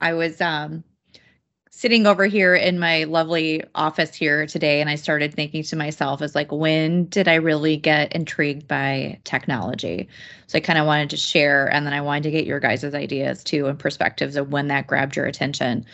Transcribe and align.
I 0.00 0.14
was 0.14 0.40
um 0.40 0.84
sitting 1.70 2.06
over 2.06 2.24
here 2.26 2.54
in 2.54 2.78
my 2.78 3.02
lovely 3.02 3.60
office 3.74 4.14
here 4.14 4.46
today 4.46 4.80
and 4.80 4.88
I 4.88 4.94
started 4.94 5.34
thinking 5.34 5.64
to 5.64 5.76
myself 5.76 6.22
as 6.22 6.32
like 6.32 6.52
when 6.52 7.06
did 7.06 7.26
I 7.26 7.34
really 7.34 7.76
get 7.76 8.12
intrigued 8.12 8.68
by 8.68 9.18
technology? 9.24 10.08
So 10.46 10.56
I 10.58 10.60
kind 10.60 10.78
of 10.78 10.86
wanted 10.86 11.10
to 11.10 11.16
share 11.16 11.66
and 11.66 11.84
then 11.84 11.92
I 11.92 12.00
wanted 12.00 12.22
to 12.24 12.30
get 12.30 12.46
your 12.46 12.60
guys' 12.60 12.84
ideas 12.84 13.42
too 13.42 13.66
and 13.66 13.76
perspectives 13.76 14.36
of 14.36 14.52
when 14.52 14.68
that 14.68 14.86
grabbed 14.86 15.16
your 15.16 15.26
attention. 15.26 15.84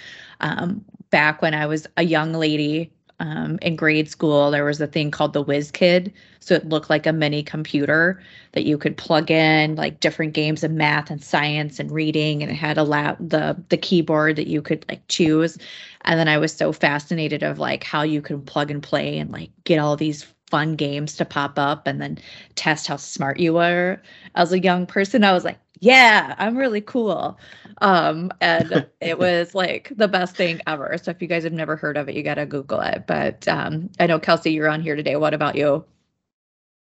Um, 0.41 0.85
back 1.09 1.41
when 1.41 1.55
I 1.55 1.65
was 1.65 1.87
a 1.97 2.03
young 2.05 2.35
lady 2.35 2.93
um, 3.21 3.59
in 3.61 3.77
grade 3.77 4.11
school, 4.11 4.51
there 4.51 4.65
was 4.65 4.81
a 4.81 4.87
thing 4.87 5.11
called 5.11 5.35
the 5.35 5.43
Whiz 5.43 5.71
Kid. 5.71 6.13
So 6.41 6.55
it 6.55 6.69
looked 6.69 6.89
like 6.89 7.07
a 7.07 7.13
mini 7.13 7.43
computer 7.43 8.21
that 8.53 8.65
you 8.65 8.79
could 8.79 8.97
plug 8.97 9.31
in 9.31 9.77
like 9.77 10.01
different 10.01 10.33
games 10.33 10.65
of 10.65 10.71
math 10.71 11.11
and 11.11 11.23
science 11.23 11.79
and 11.79 11.91
reading, 11.91 12.43
and 12.43 12.51
it 12.51 12.55
had 12.55 12.79
a 12.79 12.83
lap 12.83 13.19
the 13.21 13.63
the 13.69 13.77
keyboard 13.77 14.37
that 14.37 14.47
you 14.49 14.63
could 14.63 14.85
like 14.89 15.07
choose. 15.09 15.59
And 16.03 16.19
then 16.19 16.29
I 16.29 16.39
was 16.39 16.53
so 16.53 16.73
fascinated 16.73 17.43
of 17.43 17.59
like 17.59 17.85
how 17.85 18.03
you 18.03 18.23
could 18.23 18.47
plug 18.47 18.71
and 18.71 18.83
play 18.83 19.19
and 19.19 19.31
like 19.31 19.51
get 19.65 19.79
all 19.79 19.97
these 19.97 20.27
fun 20.51 20.77
games 20.77 21.17
to 21.17 21.25
pop 21.25 21.59
up 21.59 21.87
and 21.87 22.01
then 22.01 22.19
test 22.57 22.87
how 22.87 22.97
smart 22.97 23.39
you 23.39 23.55
were 23.55 24.01
as 24.35 24.53
a 24.53 24.61
young 24.61 24.87
person. 24.87 25.25
I 25.25 25.33
was 25.33 25.45
like, 25.45 25.59
yeah, 25.81 26.35
I'm 26.39 26.57
really 26.57 26.83
cool. 26.83 27.39
Um, 27.81 28.31
and 28.41 28.87
it 29.01 29.19
was 29.19 29.55
like 29.55 29.93
the 29.97 30.09
best 30.09 30.37
thing 30.37 30.61
ever. 30.67 30.97
So 30.99 31.11
if 31.11 31.23
you 31.23 31.29
guys 31.29 31.45
have 31.45 31.53
never 31.53 31.77
heard 31.77 31.97
of 31.97 32.09
it, 32.09 32.15
you 32.15 32.23
got 32.23 32.35
to 32.35 32.47
Google 32.47 32.81
it. 32.81 33.05
But 33.07 33.49
um, 33.49 33.91
I 33.99 34.07
know, 34.07 34.19
Kelsey, 34.19 34.53
you're 34.53 34.69
on 34.69 34.83
here 34.83 34.97
today. 34.97 35.17
What 35.17 35.35
about 35.35 35.57
you? 35.57 35.85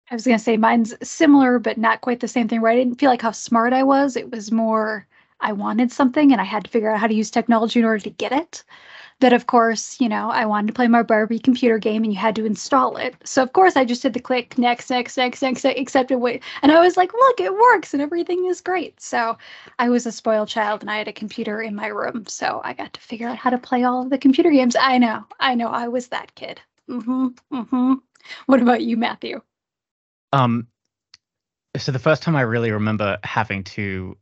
I 0.10 0.16
was 0.16 0.26
going 0.26 0.38
to 0.38 0.44
say 0.44 0.58
mine's 0.58 0.94
similar, 1.08 1.58
but 1.58 1.78
not 1.78 2.02
quite 2.02 2.20
the 2.20 2.28
same 2.28 2.50
thing 2.50 2.60
where 2.60 2.72
I 2.72 2.76
didn't 2.76 3.00
feel 3.00 3.10
like 3.10 3.22
how 3.22 3.32
smart 3.32 3.72
I 3.72 3.84
was. 3.84 4.18
It 4.18 4.30
was 4.30 4.52
more 4.52 5.08
I 5.40 5.54
wanted 5.54 5.92
something 5.92 6.32
and 6.32 6.42
I 6.42 6.44
had 6.44 6.66
to 6.66 6.70
figure 6.70 6.92
out 6.92 7.00
how 7.00 7.08
to 7.08 7.14
use 7.14 7.32
technology 7.32 7.80
in 7.80 7.86
order 7.86 8.04
to 8.04 8.10
get 8.10 8.34
it. 8.34 8.64
But 9.22 9.34
of 9.34 9.46
course, 9.46 10.02
you 10.02 10.10
know, 10.10 10.32
I 10.32 10.48
wanted 10.48 10.66
to 10.68 10.74
play 10.74 10.88
my 10.88 11.04
Barbie 11.04 11.38
computer 11.38 11.78
game 11.78 12.04
and 12.04 12.12
you 12.12 12.18
had 12.18 12.36
to 12.38 12.46
install 12.46 12.98
it. 12.98 13.16
So 13.24 13.44
of 13.44 13.54
course 13.54 13.78
I 13.78 13.86
just 13.86 14.02
did 14.02 14.14
the 14.14 14.20
click 14.20 14.58
next, 14.58 14.90
next, 14.90 15.16
next, 15.16 15.44
next, 15.44 15.64
accept 15.64 16.10
and 16.10 16.20
wait. 16.20 16.42
And 16.64 16.72
I 16.72 16.80
was 16.80 16.98
like, 16.98 17.14
look, 17.14 17.40
it 17.40 17.54
works 17.54 17.94
and 17.94 18.02
everything 18.02 18.48
is 18.48 18.62
great. 18.62 19.00
So 19.00 19.38
I 19.78 19.90
was 19.90 20.08
a 20.08 20.12
spoiled 20.12 20.48
child 20.48 20.82
and 20.82 20.90
I 20.90 20.98
had 20.98 21.08
a 21.08 21.14
computer 21.14 21.62
in 21.62 21.76
my 21.76 21.86
room. 21.86 22.26
So 22.26 22.62
I 22.64 22.74
got 22.74 22.94
to 22.94 23.00
figure 23.00 23.28
out 23.28 23.38
how 23.38 23.52
to 23.52 23.60
play 23.60 23.84
all 23.84 24.02
of 24.02 24.10
the 24.10 24.18
computer 24.18 24.50
games. 24.50 24.76
I 24.76 24.98
know, 24.98 25.24
I 25.40 25.54
know, 25.54 25.68
I 25.68 25.88
was 25.88 26.08
that 26.08 26.34
kid. 26.34 26.60
Mm-hmm. 26.90 27.28
Mm-hmm. 27.54 27.94
What 28.48 28.62
about 28.64 28.82
you, 28.82 28.98
Matthew? 28.98 29.40
Um 30.34 30.66
so 31.78 31.92
the 31.92 32.00
first 32.00 32.24
time 32.24 32.36
I 32.36 32.42
really 32.42 32.72
remember 32.72 33.20
having 33.24 33.64
to 33.66 34.18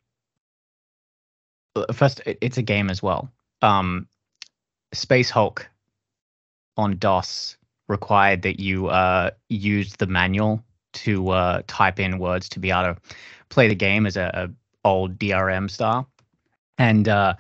uh, 1.78 1.94
first 1.94 2.20
it's 2.26 2.58
a 2.58 2.62
game 2.62 2.90
as 2.90 3.02
well. 3.02 3.32
Um 3.62 4.09
Space 4.94 5.30
Hulk 5.30 5.70
on 6.78 6.98
DOS 6.98 7.58
required 7.88 8.42
that 8.44 8.60
you 8.60 8.88
uh, 8.88 9.32
use 9.50 9.96
the 9.96 10.08
manual 10.08 10.64
to 10.94 11.30
uh, 11.30 11.62
type 11.68 12.00
in 12.00 12.20
words 12.20 12.50
to 12.50 12.60
be 12.60 12.72
able 12.72 12.96
to 12.96 13.02
play 13.50 13.68
the 13.68 13.76
game 13.76 14.06
as 14.06 14.18
a, 14.18 14.32
a 14.34 14.88
old 14.88 15.18
DRM 15.18 15.70
style. 15.70 16.10
And 16.78 17.10
uh, 17.10 17.36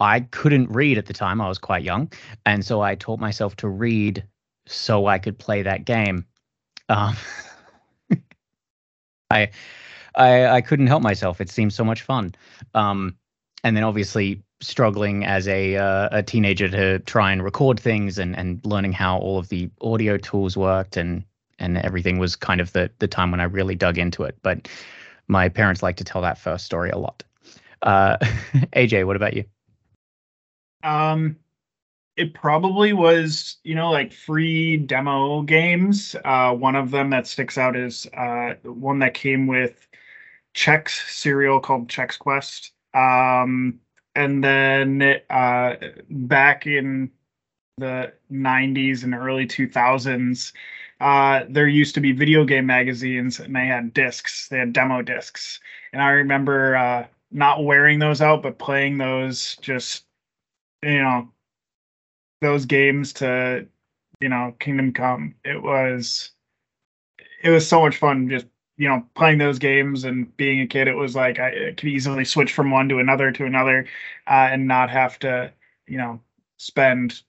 I 0.00 0.20
couldn't 0.20 0.70
read 0.70 0.98
at 0.98 1.06
the 1.06 1.12
time; 1.12 1.40
I 1.40 1.48
was 1.48 1.58
quite 1.58 1.84
young, 1.84 2.10
and 2.44 2.64
so 2.64 2.80
I 2.80 2.96
taught 2.96 3.20
myself 3.20 3.56
to 3.56 3.68
read 3.68 4.24
so 4.66 5.06
I 5.06 5.18
could 5.18 5.38
play 5.38 5.62
that 5.62 5.84
game. 5.84 6.26
Um, 6.88 7.16
I, 9.30 9.50
I, 10.16 10.46
I 10.46 10.60
couldn't 10.60 10.88
help 10.88 11.02
myself. 11.02 11.40
It 11.40 11.50
seemed 11.50 11.72
so 11.72 11.84
much 11.84 12.02
fun. 12.02 12.34
Um, 12.74 13.16
and 13.62 13.76
then 13.76 13.84
obviously 13.84 14.42
struggling 14.64 15.24
as 15.24 15.46
a 15.48 15.76
uh, 15.76 16.08
a 16.12 16.22
teenager 16.22 16.68
to 16.68 16.98
try 17.00 17.32
and 17.32 17.42
record 17.42 17.78
things 17.78 18.18
and 18.18 18.36
and 18.36 18.60
learning 18.64 18.92
how 18.92 19.18
all 19.18 19.38
of 19.38 19.48
the 19.48 19.70
audio 19.80 20.16
tools 20.16 20.56
worked 20.56 20.96
and 20.96 21.24
and 21.58 21.78
everything 21.78 22.18
was 22.18 22.36
kind 22.36 22.60
of 22.60 22.72
the 22.72 22.90
the 22.98 23.08
time 23.08 23.30
when 23.30 23.40
I 23.40 23.44
really 23.44 23.74
dug 23.74 23.98
into 23.98 24.24
it. 24.24 24.36
But 24.42 24.68
my 25.28 25.48
parents 25.48 25.82
like 25.82 25.96
to 25.96 26.04
tell 26.04 26.22
that 26.22 26.38
first 26.38 26.64
story 26.64 26.90
a 26.90 26.98
lot. 26.98 27.22
Uh, 27.82 28.16
AJ, 28.76 29.06
what 29.06 29.16
about 29.16 29.34
you? 29.34 29.44
Um, 30.82 31.36
it 32.16 32.34
probably 32.34 32.92
was 32.92 33.56
you 33.64 33.74
know 33.74 33.90
like 33.90 34.12
free 34.12 34.76
demo 34.76 35.42
games. 35.42 36.16
Uh, 36.24 36.54
one 36.54 36.76
of 36.76 36.90
them 36.90 37.10
that 37.10 37.26
sticks 37.26 37.58
out 37.58 37.76
is 37.76 38.06
uh 38.16 38.54
one 38.62 38.98
that 39.00 39.14
came 39.14 39.46
with 39.46 39.86
Chex 40.54 40.90
cereal 41.10 41.60
called 41.60 41.88
Chex 41.88 42.18
Quest. 42.18 42.72
Um, 42.94 43.80
and 44.14 44.42
then 44.42 45.20
uh, 45.30 45.76
back 46.10 46.66
in 46.66 47.10
the 47.78 48.12
90s 48.30 49.02
and 49.02 49.14
early 49.14 49.46
2000s 49.46 50.52
uh, 51.00 51.44
there 51.48 51.66
used 51.66 51.94
to 51.94 52.00
be 52.00 52.12
video 52.12 52.44
game 52.44 52.66
magazines 52.66 53.40
and 53.40 53.54
they 53.54 53.66
had 53.66 53.92
discs 53.92 54.48
they 54.48 54.58
had 54.58 54.72
demo 54.72 55.02
discs. 55.02 55.60
And 55.92 56.00
i 56.00 56.10
remember 56.10 56.76
uh, 56.76 57.06
not 57.32 57.64
wearing 57.64 57.98
those 57.98 58.20
out 58.20 58.42
but 58.42 58.58
playing 58.58 58.98
those 58.98 59.56
just 59.56 60.04
you 60.82 61.02
know 61.02 61.28
those 62.44 62.66
games 62.66 63.12
to 63.14 63.66
you 64.20 64.28
know 64.28 64.54
kingdom 64.60 64.92
come. 64.92 65.34
It 65.44 65.60
was 65.60 66.30
it 67.42 67.50
was 67.50 67.66
so 67.66 67.80
much 67.80 67.96
fun 67.96 68.28
just 68.28 68.46
you 68.76 68.88
know 68.88 69.04
playing 69.14 69.38
those 69.38 69.58
games 69.58 70.04
and 70.04 70.34
being 70.36 70.60
a 70.60 70.66
kid 70.66 70.88
it 70.88 70.94
was 70.94 71.14
like 71.14 71.38
i 71.38 71.72
could 71.76 71.84
easily 71.84 72.24
switch 72.24 72.52
from 72.52 72.70
one 72.70 72.88
to 72.88 72.98
another 72.98 73.30
to 73.30 73.44
another 73.44 73.86
uh, 74.26 74.48
and 74.50 74.66
not 74.66 74.90
have 74.90 75.18
to 75.18 75.52
you 75.86 75.96
know 75.96 76.20
spend 76.56 77.22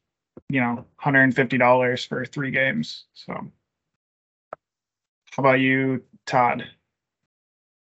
you 0.50 0.60
know 0.60 0.86
$150 1.02 2.08
for 2.08 2.26
three 2.26 2.52
games. 2.52 3.06
So 3.14 3.34
how 3.34 5.42
about 5.42 5.60
you 5.60 6.04
todd 6.26 6.66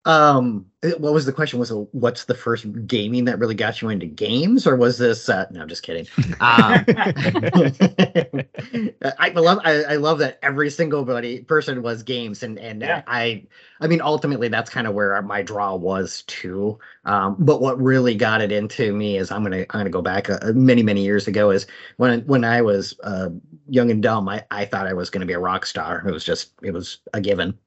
um, 0.06 0.66
what 0.82 1.14
was 1.14 1.26
the 1.26 1.34
question? 1.34 1.60
Was 1.60 1.72
it 1.72 1.88
what's 1.92 2.24
the 2.24 2.34
first 2.34 2.66
gaming 2.88 3.26
that 3.26 3.38
really 3.38 3.54
got 3.54 3.82
you 3.82 3.90
into 3.90 4.06
games, 4.06 4.66
or 4.66 4.78
was 4.78 4.98
this? 4.98 5.28
Uh, 5.28 5.46
no, 5.52 5.62
I'm 5.62 5.68
just 5.68 5.84
kidding. 5.84 6.08
Um, 6.40 6.86
I 9.20 9.30
love 9.36 9.60
I, 9.66 9.84
I, 9.84 9.96
love 9.98 10.20
that 10.20 10.40
every 10.42 10.70
single 10.70 11.04
buddy 11.04 11.42
person 11.42 11.82
was 11.82 12.02
games, 12.02 12.44
and 12.44 12.58
and 12.60 12.82
yeah. 12.82 13.04
I 13.08 13.44
I 13.82 13.88
mean 13.88 14.00
ultimately 14.02 14.48
that's 14.48 14.70
kind 14.70 14.88
of 14.88 14.94
where 14.94 15.22
my 15.22 15.42
draw 15.42 15.76
was 15.76 16.24
too. 16.28 16.80
Um, 17.04 17.36
but 17.40 17.60
what 17.62 17.82
really 17.82 18.16
got 18.16 18.42
it 18.42 18.54
into 18.54 18.94
me 18.94 19.18
is 19.18 19.32
I'm 19.32 19.44
gonna 19.44 19.66
I'm 19.72 19.82
gonna 19.82 19.90
go 19.90 20.02
back 20.02 20.30
uh, 20.30 20.54
many 20.54 20.82
many 20.82 21.04
years 21.04 21.28
ago 21.28 21.52
is 21.52 21.68
when 21.98 22.22
when 22.22 22.46
I 22.46 22.62
was 22.62 22.98
uh, 23.04 23.30
young 23.68 23.92
and 23.92 24.02
dumb 24.02 24.30
I 24.30 24.46
I 24.50 24.64
thought 24.64 24.88
I 24.88 24.94
was 24.94 25.10
gonna 25.10 25.26
be 25.26 25.34
a 25.34 25.40
rock 25.40 25.66
star. 25.66 26.04
It 26.08 26.12
was 26.12 26.24
just 26.24 26.54
it 26.64 26.72
was 26.72 27.00
a 27.14 27.20
given 27.20 27.58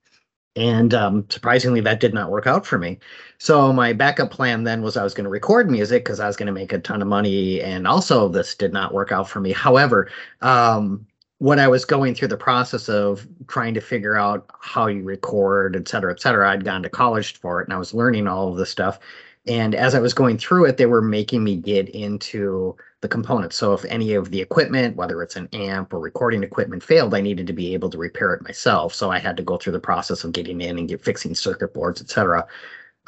and 0.57 0.93
um, 0.95 1.27
surprisingly, 1.31 1.81
that 1.81 2.01
did 2.01 2.15
not 2.15 2.31
work 2.31 2.47
out 2.47 2.67
for 2.67 2.79
me. 2.79 2.99
So 3.39 3.73
my 3.73 3.93
backup 3.93 4.31
plan 4.31 4.65
then 4.65 4.83
was 4.83 4.97
I 4.97 5.05
was 5.05 5.15
going 5.15 5.25
to 5.25 5.31
record 5.31 5.71
music 5.71 6.05
because 6.05 6.21
I 6.21 6.27
was 6.27 6.37
going 6.37 6.47
to 6.47 6.53
make 6.53 6.73
a 6.73 6.79
ton 6.79 7.03
of 7.03 7.09
money, 7.09 7.61
and 7.61 7.87
also 7.87 8.29
this 8.29 8.55
did 8.55 8.73
not 8.73 8.93
work 8.95 9.13
out 9.13 9.29
for 9.29 9.41
me. 9.41 9.53
However, 9.53 10.11
um, 10.41 11.07
when 11.39 11.59
I 11.59 11.67
was 11.67 11.85
going 11.85 12.15
through 12.15 12.29
the 12.29 12.37
process 12.37 12.89
of 12.89 13.27
trying 13.49 13.75
to 13.75 13.81
figure 13.81 14.17
out 14.17 14.49
how 14.61 14.87
you 14.87 15.03
record, 15.03 15.75
et 15.75 15.89
cetera, 15.89 16.13
et 16.13 16.21
cetera, 16.21 16.49
I'd 16.51 16.65
gone 16.65 16.85
to 16.85 16.89
college 16.89 17.41
for 17.41 17.61
it, 17.61 17.67
and 17.67 17.75
I 17.75 17.79
was 17.79 17.93
learning 17.93 18.29
all 18.29 18.53
of 18.53 18.59
this 18.59 18.71
stuff. 18.71 19.01
And 19.47 19.75
as 19.75 19.95
I 19.95 20.01
was 20.01 20.15
going 20.15 20.39
through 20.39 20.67
it, 20.67 20.77
they 20.77 20.87
were 20.87 21.03
making 21.03 21.43
me 21.43 21.57
get 21.57 21.89
into 21.89 22.77
the 23.01 23.09
components. 23.09 23.57
So 23.57 23.73
if 23.73 23.85
any 23.87 24.15
of 24.15 24.31
the 24.31 24.41
equipment, 24.41 24.97
whether 24.97 25.21
it's 25.21 25.35
an 25.35 25.49
amp 25.53 25.93
or 25.93 25.99
recording 25.99 26.45
equipment 26.45 26.83
failed, 26.83 27.13
I 27.15 27.21
needed 27.21 27.49
to 27.49 27.53
be 27.53 27.75
able 27.75 27.91
to 27.91 27.99
repair 27.99 28.33
it 28.35 28.43
myself. 28.43 28.95
So 28.95 29.11
I 29.11 29.19
had 29.19 29.37
to 29.37 29.43
go 29.43 29.57
through 29.57 29.73
the 29.73 29.81
process 29.81 30.23
of 30.23 30.33
getting 30.33 30.61
in 30.61 30.79
and 30.79 30.89
get 30.89 31.05
fixing 31.05 31.35
circuit 31.35 31.75
boards, 31.75 32.01
etc. 32.01 32.47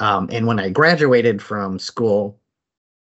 Um, 0.01 0.27
and 0.29 0.45
when 0.45 0.59
I 0.59 0.69
graduated 0.69 1.41
from 1.41 1.79
school, 1.79 2.37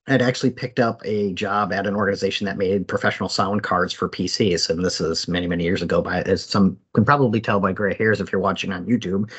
I'd 0.07 0.23
actually 0.23 0.49
picked 0.49 0.79
up 0.79 1.01
a 1.05 1.33
job 1.33 1.71
at 1.71 1.85
an 1.85 1.95
organization 1.95 2.45
that 2.45 2.57
made 2.57 2.87
professional 2.87 3.29
sound 3.29 3.61
cards 3.61 3.93
for 3.93 4.09
PCs. 4.09 4.71
And 4.71 4.83
this 4.83 4.99
is 4.99 5.27
many, 5.27 5.45
many 5.45 5.63
years 5.63 5.83
ago, 5.83 6.01
by 6.01 6.23
as 6.23 6.43
some 6.43 6.79
can 6.93 7.05
probably 7.05 7.39
tell 7.39 7.59
by 7.59 7.73
gray 7.73 7.93
hairs 7.93 8.19
if 8.19 8.31
you're 8.31 8.41
watching 8.41 8.71
on 8.71 8.87
YouTube. 8.87 9.29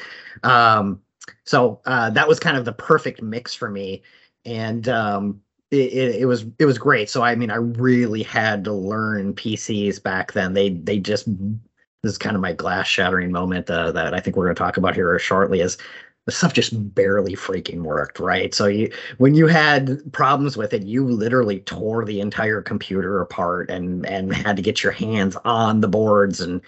Um, 0.45 1.01
so 1.45 1.81
uh, 1.87 2.11
that 2.11 2.29
was 2.29 2.41
kind 2.41 2.57
of 2.57 2.65
the 2.65 2.73
perfect 2.73 3.23
mix 3.23 3.55
for 3.55 3.71
me. 3.71 4.03
And 4.45 4.89
um, 4.89 5.41
it, 5.71 6.21
it, 6.21 6.27
was 6.27 6.47
it 6.59 6.67
was 6.67 6.79
great. 6.79 7.09
So 7.09 7.23
I 7.23 7.35
mean, 7.35 7.51
I 7.51 7.57
really 7.57 8.23
had 8.23 8.65
to 8.65 8.73
learn 8.73 9.35
PCs 9.35 10.03
back 10.03 10.33
then. 10.33 10.55
They 10.55 10.71
they 10.71 10.99
just 10.99 11.27
this 12.03 12.13
is 12.13 12.19
kind 12.19 12.35
of 12.35 12.43
my 12.43 12.53
glass 12.53 12.87
shattering 12.87 13.31
moment 13.31 13.71
uh, 13.71 13.93
that 13.93 14.15
I 14.15 14.21
think 14.21 14.37
we're 14.37 14.47
going 14.47 14.57
to 14.57 14.59
talk 14.59 14.77
about 14.77 14.95
here 14.95 15.19
shortly. 15.19 15.61
Is 15.61 15.79
the 16.27 16.33
stuff 16.33 16.53
just 16.53 16.95
barely 16.95 17.35
freaking 17.35 17.83
worked, 17.83 18.21
right? 18.21 18.55
So 18.55 18.67
you 18.67 18.91
when 19.19 19.35
you 19.35 19.47
had 19.47 20.01
problems 20.13 20.57
with 20.57 20.73
it, 20.73 20.83
you 20.83 21.07
literally 21.07 21.61
tore 21.61 22.05
the 22.05 22.21
entire 22.21 22.63
computer 22.63 23.21
apart 23.21 23.71
and 23.71 24.05
and 24.07 24.35
had 24.35 24.57
to 24.57 24.63
get 24.63 24.83
your 24.83 24.93
hands 24.93 25.37
on 25.45 25.81
the 25.81 25.89
boards 25.89 26.41
and 26.41 26.61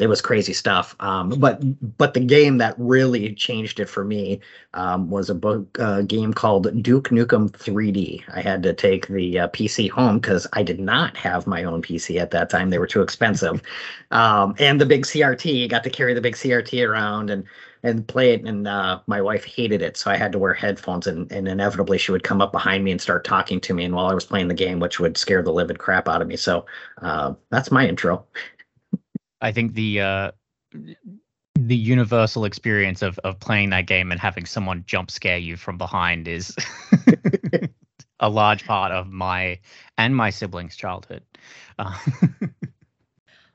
it 0.00 0.08
was 0.08 0.20
crazy 0.20 0.52
stuff. 0.52 0.96
Um, 0.98 1.28
but 1.28 1.60
but 1.96 2.14
the 2.14 2.20
game 2.20 2.58
that 2.58 2.74
really 2.78 3.32
changed 3.34 3.78
it 3.78 3.88
for 3.88 4.04
me 4.04 4.40
um, 4.74 5.08
was 5.08 5.30
a 5.30 5.34
book 5.34 5.78
uh, 5.78 6.02
game 6.02 6.34
called 6.34 6.82
Duke 6.82 7.10
Nukem 7.10 7.50
3D. 7.50 8.24
I 8.34 8.40
had 8.40 8.62
to 8.64 8.72
take 8.72 9.06
the 9.06 9.38
uh, 9.38 9.48
PC 9.48 9.88
home 9.88 10.18
because 10.18 10.48
I 10.52 10.64
did 10.64 10.80
not 10.80 11.16
have 11.16 11.46
my 11.46 11.62
own 11.62 11.80
PC 11.80 12.20
at 12.20 12.32
that 12.32 12.50
time; 12.50 12.70
they 12.70 12.78
were 12.78 12.88
too 12.88 13.02
expensive. 13.02 13.62
um, 14.10 14.54
and 14.58 14.80
the 14.80 14.86
big 14.86 15.04
CRT, 15.04 15.68
got 15.68 15.84
to 15.84 15.90
carry 15.90 16.12
the 16.12 16.20
big 16.20 16.34
CRT 16.34 16.86
around 16.88 17.30
and 17.30 17.44
and 17.84 18.08
play 18.08 18.32
it. 18.32 18.42
And 18.44 18.66
uh, 18.66 19.00
my 19.06 19.20
wife 19.20 19.44
hated 19.44 19.82
it, 19.82 19.96
so 19.96 20.10
I 20.10 20.16
had 20.16 20.32
to 20.32 20.38
wear 20.38 20.54
headphones. 20.54 21.06
And, 21.06 21.30
and 21.30 21.46
inevitably, 21.46 21.98
she 21.98 22.10
would 22.10 22.24
come 22.24 22.40
up 22.40 22.50
behind 22.50 22.82
me 22.82 22.90
and 22.90 23.00
start 23.00 23.24
talking 23.24 23.60
to 23.60 23.74
me, 23.74 23.84
and 23.84 23.94
while 23.94 24.06
I 24.06 24.14
was 24.14 24.24
playing 24.24 24.48
the 24.48 24.54
game, 24.54 24.80
which 24.80 24.98
would 24.98 25.16
scare 25.16 25.42
the 25.42 25.52
livid 25.52 25.78
crap 25.78 26.08
out 26.08 26.22
of 26.22 26.26
me. 26.26 26.36
So 26.36 26.66
uh, 27.02 27.34
that's 27.50 27.70
my 27.70 27.86
intro. 27.86 28.24
I 29.44 29.52
think 29.52 29.74
the 29.74 30.00
uh, 30.00 30.30
the 31.54 31.76
universal 31.76 32.46
experience 32.46 33.02
of 33.02 33.18
of 33.18 33.38
playing 33.38 33.70
that 33.70 33.86
game 33.86 34.10
and 34.10 34.18
having 34.18 34.46
someone 34.46 34.84
jump 34.86 35.10
scare 35.10 35.36
you 35.36 35.58
from 35.58 35.76
behind 35.76 36.26
is 36.26 36.56
a 38.20 38.30
large 38.30 38.64
part 38.64 38.90
of 38.90 39.06
my 39.12 39.60
and 39.98 40.16
my 40.16 40.30
siblings' 40.30 40.76
childhood. 40.76 41.22
Uh, 41.78 41.94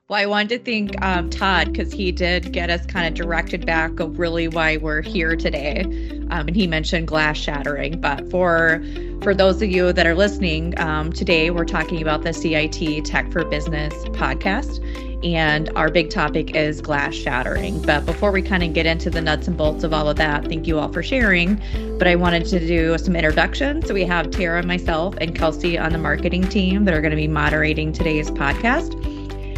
well, 0.08 0.22
I 0.22 0.28
wanted 0.28 0.50
to 0.50 0.60
thank 0.60 1.02
um, 1.04 1.32
Todd 1.32 1.74
because 1.74 1.92
he 1.92 2.12
did 2.12 2.54
get 2.54 2.70
us 2.70 2.86
kind 2.86 3.08
of 3.08 3.16
directed 3.16 3.66
back 3.66 4.00
of 4.00 4.20
really 4.20 4.48
why 4.48 4.78
we're 4.78 5.02
here 5.02 5.36
today, 5.36 5.86
um, 6.30 6.48
and 6.48 6.56
he 6.56 6.68
mentioned 6.68 7.08
glass 7.08 7.36
shattering. 7.36 8.00
But 8.00 8.30
for 8.30 8.80
for 9.24 9.34
those 9.34 9.60
of 9.64 9.72
you 9.72 9.92
that 9.92 10.06
are 10.06 10.16
listening 10.16 10.80
um, 10.80 11.12
today, 11.12 11.50
we're 11.50 11.66
talking 11.66 12.00
about 12.00 12.22
the 12.22 12.32
CIT 12.32 13.06
Tech 13.06 13.32
for 13.32 13.44
Business 13.44 13.94
podcast, 14.10 14.80
and 15.24 15.70
our 15.76 15.90
big 15.90 16.10
topic 16.10 16.56
is 16.56 16.82
glass 16.82 17.14
shattering. 17.14 17.82
But 17.82 18.06
before 18.06 18.32
we 18.32 18.42
kind 18.42 18.64
of 18.64 18.74
get 18.74 18.86
into 18.86 19.10
the 19.10 19.22
nuts 19.22 19.48
and 19.48 19.58
bolts 19.58 19.84
of 19.84 19.94
all 19.94 20.10
of 20.10 20.18
that, 20.18 20.46
thank 20.46 20.68
you 20.68 20.80
all 20.80 20.92
for 20.92 21.04
sharing. 21.04 21.62
But 21.98 22.08
I 22.08 22.16
wanted 22.16 22.46
to 22.46 22.60
do 22.60 22.98
some 22.98 23.16
introductions. 23.16 23.88
So 23.88 23.94
we 23.94 24.06
have 24.06 24.32
Tara, 24.32 24.64
myself, 24.66 25.16
and 25.20 25.36
Kelsey 25.36 25.78
on 25.78 25.92
the 25.92 25.98
marketing 25.98 26.48
team 26.48 26.86
that 26.86 26.94
are 26.94 27.02
going 27.02 27.12
to 27.12 27.18
be 27.18 27.28
moderating 27.28 27.92
today's 27.92 28.32
podcast. 28.32 28.96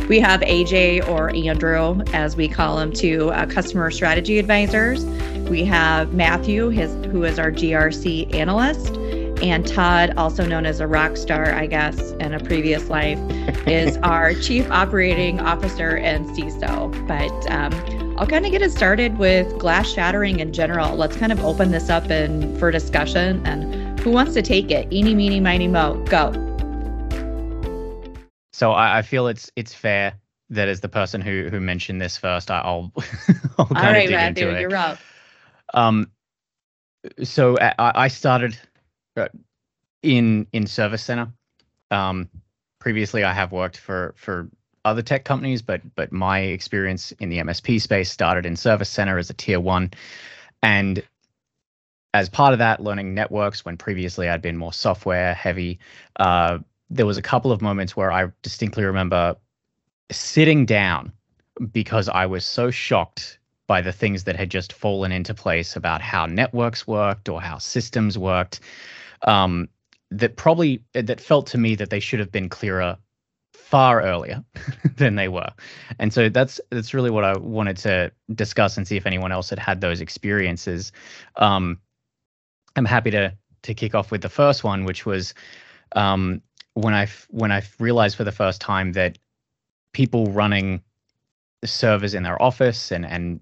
We 0.07 0.19
have 0.19 0.41
AJ 0.41 1.07
or 1.07 1.33
Andrew, 1.35 2.01
as 2.13 2.35
we 2.35 2.47
call 2.47 2.79
him, 2.79 2.91
to 2.93 3.31
uh, 3.31 3.45
customer 3.45 3.91
strategy 3.91 4.39
advisors. 4.39 5.05
We 5.49 5.63
have 5.65 6.13
Matthew, 6.13 6.69
his 6.69 6.91
who 7.05 7.23
is 7.23 7.39
our 7.39 7.51
GRC 7.51 8.33
analyst 8.33 8.97
and 9.41 9.65
Todd, 9.67 10.13
also 10.17 10.45
known 10.45 10.65
as 10.65 10.79
a 10.79 10.87
rock 10.87 11.17
star, 11.17 11.53
I 11.53 11.65
guess, 11.65 12.11
in 12.13 12.33
a 12.33 12.39
previous 12.39 12.89
life, 12.89 13.19
is 13.67 13.97
our 14.03 14.33
chief 14.35 14.69
operating 14.69 15.39
officer 15.39 15.97
and 15.97 16.27
CISO. 16.27 17.07
But 17.07 17.51
um, 17.51 17.73
I'll 18.17 18.27
kind 18.27 18.45
of 18.45 18.51
get 18.51 18.61
it 18.61 18.71
started 18.71 19.17
with 19.17 19.57
glass 19.57 19.91
shattering 19.91 20.39
in 20.39 20.53
general. 20.53 20.95
Let's 20.95 21.17
kind 21.17 21.31
of 21.31 21.43
open 21.43 21.71
this 21.71 21.89
up 21.89 22.09
and 22.09 22.57
for 22.59 22.69
discussion. 22.69 23.45
And 23.45 23.99
who 23.99 24.11
wants 24.11 24.33
to 24.35 24.41
take 24.41 24.69
it? 24.69 24.91
Eeny, 24.93 25.15
meeny, 25.15 25.39
miny, 25.39 25.67
mo. 25.67 26.03
Go. 26.05 26.31
So 28.53 28.73
I, 28.73 28.99
I 28.99 29.01
feel 29.01 29.27
it's 29.27 29.51
it's 29.55 29.73
fair 29.73 30.13
that 30.51 30.67
as 30.67 30.81
the 30.81 30.89
person 30.89 31.19
who 31.19 31.47
who 31.49 31.59
mentioned 31.59 31.99
this 31.99 32.15
first, 32.15 32.51
I'll 32.51 32.91
I'll 33.57 33.65
kind 33.65 33.77
All 33.77 33.83
right, 33.91 34.03
of 34.03 34.09
dig 34.09 34.15
Rad, 34.15 34.37
into 34.37 34.55
it. 34.55 34.61
You're 34.61 34.75
up. 34.75 34.99
Um, 35.73 36.11
so 37.23 37.57
I, 37.59 37.73
I 37.79 38.07
started 38.07 38.59
in 40.03 40.47
in 40.51 40.67
service 40.67 41.03
center. 41.03 41.31
Um, 41.89 42.29
previously, 42.79 43.23
I 43.23 43.33
have 43.33 43.51
worked 43.51 43.77
for 43.77 44.13
for 44.17 44.49
other 44.85 45.01
tech 45.01 45.25
companies, 45.25 45.61
but 45.61 45.81
but 45.95 46.11
my 46.11 46.39
experience 46.39 47.11
in 47.13 47.29
the 47.29 47.37
MSP 47.39 47.81
space 47.81 48.11
started 48.11 48.45
in 48.45 48.55
service 48.55 48.89
center 48.89 49.17
as 49.17 49.29
a 49.29 49.33
tier 49.33 49.59
one, 49.59 49.91
and 50.63 51.03
as 52.13 52.29
part 52.29 52.53
of 52.53 52.59
that, 52.59 52.81
learning 52.81 53.13
networks 53.13 53.63
when 53.63 53.77
previously 53.77 54.27
I'd 54.27 54.41
been 54.41 54.57
more 54.57 54.73
software 54.73 55.33
heavy. 55.33 55.79
Uh, 56.17 56.59
there 56.89 57.05
was 57.05 57.17
a 57.17 57.21
couple 57.21 57.51
of 57.53 57.61
moments 57.61 57.95
where 57.95 58.11
I 58.11 58.27
distinctly 58.41 58.83
remember 58.83 59.37
sitting 60.11 60.65
down 60.65 61.13
because 61.71 62.09
I 62.09 62.25
was 62.25 62.45
so 62.45 62.69
shocked 62.69 63.39
by 63.67 63.79
the 63.79 63.93
things 63.93 64.25
that 64.25 64.35
had 64.35 64.49
just 64.49 64.73
fallen 64.73 65.13
into 65.13 65.33
place 65.33 65.77
about 65.77 66.01
how 66.01 66.25
networks 66.25 66.85
worked 66.85 67.29
or 67.29 67.41
how 67.41 67.57
systems 67.57 68.17
worked 68.17 68.59
um, 69.23 69.69
that 70.11 70.35
probably 70.35 70.83
that 70.93 71.21
felt 71.21 71.47
to 71.47 71.57
me 71.57 71.75
that 71.75 71.89
they 71.89 71.99
should 71.99 72.19
have 72.19 72.31
been 72.31 72.49
clearer 72.49 72.97
far 73.53 74.01
earlier 74.01 74.43
than 74.97 75.15
they 75.15 75.29
were. 75.29 75.49
And 75.97 76.13
so 76.13 76.29
that's 76.29 76.59
that's 76.69 76.93
really 76.93 77.09
what 77.09 77.23
I 77.23 77.37
wanted 77.37 77.77
to 77.77 78.11
discuss 78.35 78.77
and 78.77 78.87
see 78.87 78.97
if 78.97 79.05
anyone 79.05 79.31
else 79.31 79.49
had 79.49 79.59
had 79.59 79.81
those 79.81 80.01
experiences. 80.01 80.91
Um, 81.37 81.79
I'm 82.75 82.85
happy 82.85 83.11
to 83.11 83.33
to 83.63 83.73
kick 83.73 83.95
off 83.95 84.11
with 84.11 84.21
the 84.21 84.29
first 84.29 84.63
one, 84.63 84.85
which 84.85 85.05
was 85.05 85.33
um, 85.93 86.41
when 86.73 86.93
I 86.93 87.07
when 87.29 87.51
I 87.51 87.63
realized 87.79 88.17
for 88.17 88.23
the 88.23 88.31
first 88.31 88.59
time 88.61 88.93
that 88.93 89.17
people 89.93 90.27
running 90.27 90.81
servers 91.63 92.13
in 92.13 92.23
their 92.23 92.41
office 92.41 92.91
and 92.91 93.05
and 93.05 93.39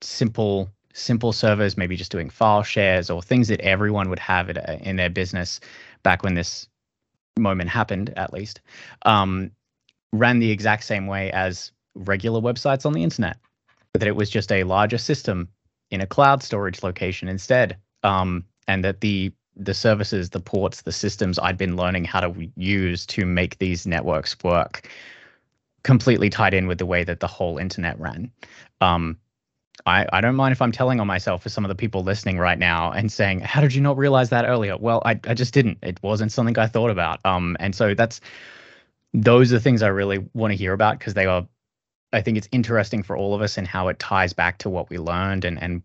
simple 0.00 0.70
simple 0.98 1.32
servers, 1.32 1.76
maybe 1.76 1.96
just 1.96 2.12
doing 2.12 2.30
file 2.30 2.62
shares 2.62 3.10
or 3.10 3.22
things 3.22 3.48
that 3.48 3.60
everyone 3.60 4.10
would 4.10 4.18
have 4.18 4.50
in 4.50 4.96
their 4.96 5.10
business 5.10 5.60
back 6.02 6.22
when 6.22 6.34
this 6.34 6.68
moment 7.38 7.70
happened, 7.70 8.12
at 8.16 8.32
least, 8.32 8.60
um, 9.06 9.50
ran 10.12 10.38
the 10.38 10.50
exact 10.50 10.84
same 10.84 11.06
way 11.06 11.30
as 11.32 11.72
regular 11.94 12.40
websites 12.40 12.84
on 12.84 12.92
the 12.92 13.02
internet. 13.02 13.38
That 13.94 14.06
it 14.06 14.16
was 14.16 14.30
just 14.30 14.52
a 14.52 14.64
larger 14.64 14.98
system 14.98 15.48
in 15.90 16.00
a 16.00 16.06
cloud 16.06 16.42
storage 16.42 16.82
location 16.82 17.28
instead, 17.28 17.76
um, 18.02 18.44
and 18.66 18.84
that 18.84 19.00
the 19.00 19.32
the 19.56 19.74
services, 19.74 20.30
the 20.30 20.40
ports, 20.40 20.82
the 20.82 20.92
systems 20.92 21.38
I'd 21.38 21.58
been 21.58 21.74
learning 21.74 22.04
how 22.04 22.20
to 22.20 22.48
use 22.56 23.04
to 23.06 23.26
make 23.26 23.58
these 23.58 23.86
networks 23.88 24.36
work 24.44 24.88
completely 25.82 26.30
tied 26.30 26.54
in 26.54 26.68
with 26.68 26.78
the 26.78 26.86
way 26.86 27.02
that 27.02 27.18
the 27.20 27.26
whole 27.26 27.58
internet 27.58 27.98
ran. 27.98 28.30
Um, 28.80 29.18
I, 29.88 30.06
I 30.12 30.20
don't 30.20 30.36
mind 30.36 30.52
if 30.52 30.62
I'm 30.62 30.72
telling 30.72 31.00
on 31.00 31.06
myself 31.06 31.42
for 31.42 31.48
some 31.48 31.64
of 31.64 31.68
the 31.68 31.74
people 31.74 32.02
listening 32.02 32.38
right 32.38 32.58
now 32.58 32.92
and 32.92 33.10
saying, 33.10 33.40
how 33.40 33.60
did 33.60 33.74
you 33.74 33.80
not 33.80 33.96
realize 33.96 34.30
that 34.30 34.44
earlier? 34.44 34.76
Well, 34.76 35.02
I, 35.04 35.18
I 35.24 35.34
just 35.34 35.54
didn't. 35.54 35.78
It 35.82 35.98
wasn't 36.02 36.32
something 36.32 36.58
I 36.58 36.66
thought 36.66 36.90
about. 36.90 37.24
Um, 37.24 37.56
and 37.58 37.74
so 37.74 37.94
that's 37.94 38.20
those 39.14 39.52
are 39.52 39.58
things 39.58 39.82
I 39.82 39.88
really 39.88 40.18
want 40.34 40.52
to 40.52 40.56
hear 40.56 40.72
about 40.72 40.98
because 40.98 41.14
they 41.14 41.26
are 41.26 41.46
I 42.12 42.22
think 42.22 42.38
it's 42.38 42.48
interesting 42.52 43.02
for 43.02 43.16
all 43.16 43.34
of 43.34 43.42
us 43.42 43.58
and 43.58 43.66
how 43.66 43.88
it 43.88 43.98
ties 43.98 44.32
back 44.32 44.58
to 44.58 44.70
what 44.70 44.90
we 44.90 44.98
learned 44.98 45.44
and 45.44 45.60
and 45.62 45.82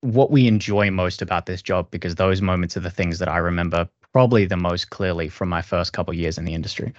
what 0.00 0.30
we 0.30 0.46
enjoy 0.46 0.90
most 0.90 1.20
about 1.20 1.46
this 1.46 1.60
job 1.60 1.90
because 1.90 2.14
those 2.14 2.40
moments 2.40 2.76
are 2.76 2.80
the 2.80 2.90
things 2.90 3.18
that 3.18 3.28
I 3.28 3.36
remember 3.38 3.88
probably 4.12 4.46
the 4.46 4.56
most 4.56 4.90
clearly 4.90 5.28
from 5.28 5.48
my 5.48 5.62
first 5.62 5.92
couple 5.92 6.14
years 6.14 6.38
in 6.38 6.44
the 6.44 6.54
industry. 6.54 6.94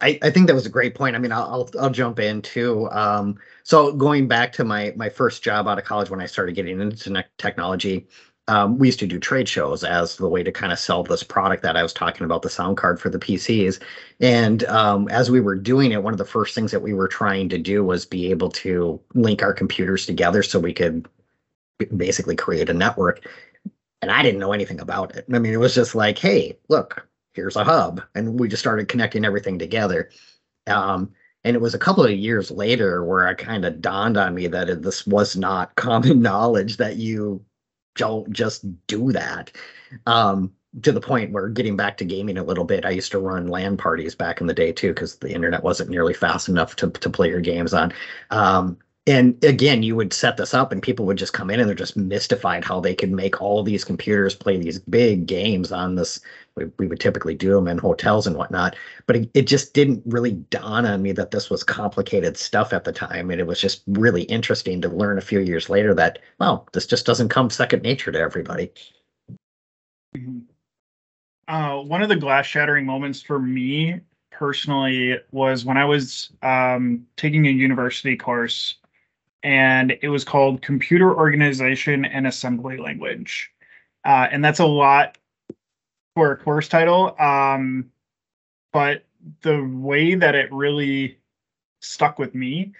I, 0.00 0.18
I, 0.22 0.30
think 0.30 0.46
that 0.46 0.54
was 0.54 0.66
a 0.66 0.70
great 0.70 0.94
point. 0.94 1.14
I 1.14 1.18
mean, 1.18 1.32
I'll 1.32 1.44
I'll, 1.44 1.70
I'll 1.80 1.90
jump 1.90 2.18
in 2.18 2.42
too. 2.42 2.88
Um, 2.90 3.38
so 3.62 3.92
going 3.92 4.26
back 4.26 4.52
to 4.54 4.64
my 4.64 4.92
my 4.96 5.08
first 5.08 5.42
job 5.42 5.68
out 5.68 5.78
of 5.78 5.84
college 5.84 6.10
when 6.10 6.20
I 6.20 6.26
started 6.26 6.54
getting 6.54 6.80
into 6.80 7.24
technology, 7.38 8.06
um, 8.48 8.78
we 8.78 8.88
used 8.88 8.98
to 9.00 9.06
do 9.06 9.18
trade 9.20 9.48
shows 9.48 9.84
as 9.84 10.16
the 10.16 10.28
way 10.28 10.42
to 10.42 10.50
kind 10.50 10.72
of 10.72 10.78
sell 10.78 11.02
this 11.04 11.22
product 11.22 11.62
that 11.62 11.76
I 11.76 11.82
was 11.82 11.92
talking 11.92 12.24
about, 12.24 12.42
the 12.42 12.50
sound 12.50 12.78
card 12.78 12.98
for 12.98 13.10
the 13.10 13.18
PCs. 13.18 13.78
And 14.20 14.64
um, 14.64 15.06
as 15.08 15.30
we 15.30 15.40
were 15.40 15.54
doing 15.54 15.92
it, 15.92 16.02
one 16.02 16.14
of 16.14 16.18
the 16.18 16.24
first 16.24 16.54
things 16.54 16.70
that 16.70 16.80
we 16.80 16.94
were 16.94 17.08
trying 17.08 17.50
to 17.50 17.58
do 17.58 17.84
was 17.84 18.06
be 18.06 18.30
able 18.30 18.50
to 18.50 19.00
link 19.14 19.42
our 19.42 19.52
computers 19.52 20.06
together 20.06 20.42
so 20.42 20.58
we 20.58 20.72
could 20.72 21.06
basically 21.96 22.36
create 22.36 22.70
a 22.70 22.74
network. 22.74 23.26
And 24.00 24.10
I 24.10 24.22
didn't 24.22 24.40
know 24.40 24.52
anything 24.52 24.80
about 24.80 25.14
it. 25.14 25.26
I 25.32 25.38
mean, 25.38 25.52
it 25.52 25.58
was 25.58 25.74
just 25.74 25.94
like, 25.94 26.18
hey, 26.18 26.56
look, 26.68 27.07
here's 27.38 27.56
a 27.56 27.64
hub 27.64 28.02
and 28.14 28.38
we 28.38 28.48
just 28.48 28.60
started 28.60 28.88
connecting 28.88 29.24
everything 29.24 29.58
together. 29.58 30.10
Um, 30.66 31.12
and 31.44 31.54
it 31.54 31.60
was 31.60 31.74
a 31.74 31.78
couple 31.78 32.04
of 32.04 32.10
years 32.10 32.50
later 32.50 33.04
where 33.04 33.28
it 33.30 33.38
kind 33.38 33.64
of 33.64 33.80
dawned 33.80 34.16
on 34.16 34.34
me 34.34 34.48
that 34.48 34.68
it, 34.68 34.82
this 34.82 35.06
was 35.06 35.36
not 35.36 35.74
common 35.76 36.20
knowledge 36.20 36.76
that 36.78 36.96
you 36.96 37.44
don't 37.94 38.30
just 38.32 38.64
do 38.86 39.12
that. 39.12 39.52
Um, 40.06 40.52
to 40.82 40.92
the 40.92 41.00
point 41.00 41.32
where 41.32 41.48
getting 41.48 41.76
back 41.76 41.96
to 41.96 42.04
gaming 42.04 42.36
a 42.36 42.44
little 42.44 42.62
bit 42.62 42.84
i 42.84 42.90
used 42.90 43.10
to 43.10 43.18
run 43.18 43.48
LAN 43.48 43.78
parties 43.78 44.14
back 44.14 44.40
in 44.42 44.46
the 44.46 44.52
day 44.52 44.70
too 44.70 44.88
because 44.88 45.16
the 45.16 45.32
internet 45.32 45.64
wasn't 45.64 45.88
nearly 45.88 46.12
fast 46.12 46.48
enough 46.48 46.76
to, 46.76 46.90
to 46.90 47.08
play 47.08 47.28
your 47.28 47.40
games 47.40 47.72
on. 47.72 47.92
Um, 48.30 48.76
and 49.08 49.42
again 49.44 49.82
you 49.82 49.96
would 49.96 50.12
set 50.12 50.36
this 50.36 50.54
up 50.54 50.70
and 50.70 50.82
people 50.82 51.04
would 51.06 51.18
just 51.18 51.32
come 51.32 51.50
in 51.50 51.58
and 51.58 51.68
they're 51.68 51.74
just 51.74 51.96
mystified 51.96 52.64
how 52.64 52.78
they 52.78 52.94
could 52.94 53.10
make 53.10 53.40
all 53.42 53.62
these 53.62 53.84
computers 53.84 54.34
play 54.34 54.56
these 54.56 54.78
big 54.78 55.26
games 55.26 55.72
on 55.72 55.96
this 55.96 56.20
we, 56.58 56.66
we 56.78 56.86
would 56.86 57.00
typically 57.00 57.34
do 57.34 57.54
them 57.54 57.68
in 57.68 57.78
hotels 57.78 58.26
and 58.26 58.36
whatnot. 58.36 58.76
But 59.06 59.16
it, 59.16 59.30
it 59.34 59.42
just 59.46 59.72
didn't 59.72 60.02
really 60.04 60.32
dawn 60.32 60.84
on 60.84 61.02
me 61.02 61.12
that 61.12 61.30
this 61.30 61.48
was 61.48 61.62
complicated 61.62 62.36
stuff 62.36 62.72
at 62.72 62.84
the 62.84 62.92
time. 62.92 63.30
And 63.30 63.40
it 63.40 63.46
was 63.46 63.60
just 63.60 63.82
really 63.86 64.22
interesting 64.24 64.80
to 64.82 64.88
learn 64.88 65.18
a 65.18 65.22
few 65.22 65.40
years 65.40 65.70
later 65.70 65.94
that 65.94 66.18
well 66.38 66.68
this 66.72 66.86
just 66.86 67.06
doesn't 67.06 67.28
come 67.28 67.50
second 67.50 67.82
nature 67.82 68.12
to 68.12 68.18
everybody. 68.18 68.72
Mm-hmm. 70.16 70.38
uh, 71.48 71.82
one 71.82 72.02
of 72.02 72.08
the 72.08 72.16
glass 72.16 72.46
shattering 72.46 72.86
moments 72.86 73.20
for 73.20 73.38
me 73.38 74.00
personally 74.30 75.18
was 75.32 75.66
when 75.66 75.76
I 75.76 75.84
was 75.84 76.30
um, 76.42 77.06
taking 77.16 77.46
a 77.46 77.50
university 77.50 78.16
course, 78.16 78.76
and 79.42 79.96
it 80.02 80.08
was 80.08 80.24
called 80.24 80.62
Computer 80.62 81.16
Organization 81.16 82.04
and 82.04 82.26
Assembly 82.26 82.76
Language, 82.76 83.50
uh, 84.04 84.28
and 84.30 84.44
that's 84.44 84.60
a 84.60 84.66
lot 84.66 85.18
for 86.14 86.32
a 86.32 86.36
course 86.36 86.68
title. 86.68 87.14
Um, 87.20 87.90
but 88.72 89.04
the 89.42 89.62
way 89.62 90.14
that 90.14 90.34
it 90.34 90.52
really 90.52 91.18
stuck 91.80 92.18
with 92.18 92.34
me 92.34 92.72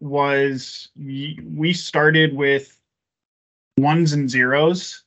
was 0.00 0.88
we 0.96 1.72
started 1.72 2.34
with 2.34 2.78
ones 3.78 4.12
and 4.12 4.30
zeros 4.30 5.02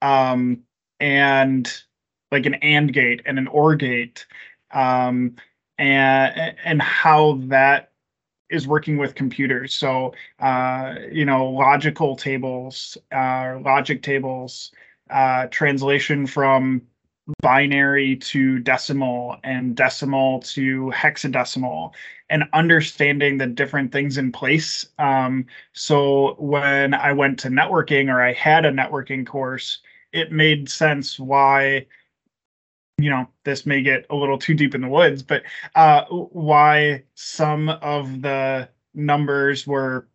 um, 0.00 0.62
and 1.00 1.82
like 2.30 2.46
an 2.46 2.54
and 2.54 2.92
gate 2.92 3.22
and 3.24 3.38
an 3.38 3.46
or 3.48 3.74
gate 3.74 4.26
um, 4.72 5.36
and 5.78 6.56
and 6.64 6.82
how 6.82 7.38
that 7.42 7.91
is 8.52 8.68
working 8.68 8.96
with 8.96 9.14
computers 9.14 9.74
so 9.74 10.14
uh, 10.40 10.94
you 11.10 11.24
know 11.24 11.46
logical 11.46 12.14
tables 12.16 12.96
uh, 13.12 13.58
logic 13.64 14.02
tables 14.02 14.72
uh, 15.10 15.46
translation 15.50 16.26
from 16.26 16.82
binary 17.40 18.16
to 18.16 18.58
decimal 18.58 19.36
and 19.44 19.76
decimal 19.76 20.40
to 20.40 20.92
hexadecimal 20.94 21.92
and 22.30 22.44
understanding 22.52 23.38
the 23.38 23.46
different 23.46 23.92
things 23.92 24.18
in 24.18 24.32
place. 24.32 24.86
Um, 24.98 25.46
so 25.72 26.34
when 26.38 26.94
I 26.94 27.12
went 27.12 27.38
to 27.40 27.48
networking 27.48 28.08
or 28.12 28.20
I 28.22 28.32
had 28.32 28.64
a 28.64 28.72
networking 28.72 29.26
course, 29.26 29.78
it 30.12 30.32
made 30.32 30.68
sense 30.68 31.18
why 31.18 31.86
you 32.98 33.10
know 33.10 33.26
this 33.44 33.66
may 33.66 33.82
get 33.82 34.06
a 34.10 34.16
little 34.16 34.38
too 34.38 34.54
deep 34.54 34.74
in 34.74 34.80
the 34.80 34.88
woods 34.88 35.22
but 35.22 35.42
uh 35.74 36.04
why 36.06 37.02
some 37.14 37.68
of 37.68 38.22
the 38.22 38.68
numbers 38.94 39.66
were 39.66 40.08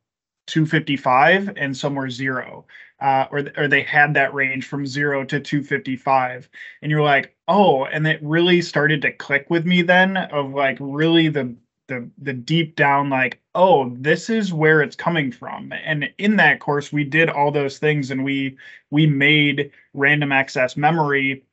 255 0.47 1.53
and 1.57 1.75
some 1.75 1.95
were 1.95 2.09
zero 2.09 2.65
uh, 2.99 3.25
or 3.31 3.43
or 3.57 3.67
they 3.67 3.81
had 3.83 4.13
that 4.13 4.33
range 4.33 4.65
from 4.65 4.85
zero 4.87 5.23
to 5.23 5.39
255 5.39 6.49
and 6.81 6.91
you're 6.91 7.01
like 7.01 7.35
oh 7.47 7.85
and 7.85 8.07
it 8.07 8.19
really 8.23 8.61
started 8.61 9.01
to 9.01 9.11
click 9.11 9.47
with 9.49 9.65
me 9.65 9.81
then 9.81 10.17
of 10.17 10.51
like 10.51 10.77
really 10.79 11.27
the 11.27 11.55
the 11.87 12.09
the 12.17 12.33
deep 12.33 12.75
down 12.75 13.09
like 13.09 13.39
oh 13.55 13.89
this 13.97 14.29
is 14.29 14.53
where 14.53 14.81
it's 14.81 14.95
coming 14.95 15.31
from. 15.31 15.71
And 15.71 16.09
in 16.17 16.35
that 16.37 16.59
course 16.59 16.91
we 16.91 17.03
did 17.03 17.29
all 17.29 17.51
those 17.51 17.79
things 17.79 18.11
and 18.11 18.23
we 18.23 18.57
we 18.91 19.07
made 19.07 19.71
random 19.93 20.31
access 20.31 20.77
memory 20.77 21.43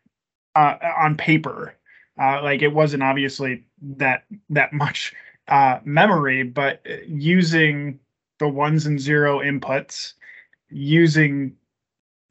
uh, 0.54 0.76
on 0.98 1.16
paper 1.16 1.76
uh, 2.20 2.42
like 2.42 2.62
it 2.62 2.72
wasn't 2.72 3.02
obviously 3.02 3.64
that 3.80 4.24
that 4.50 4.72
much 4.72 5.14
uh, 5.48 5.78
memory 5.84 6.42
but 6.42 6.84
using 7.06 7.98
the 8.38 8.48
ones 8.48 8.86
and 8.86 9.00
zero 9.00 9.40
inputs 9.40 10.14
using 10.70 11.54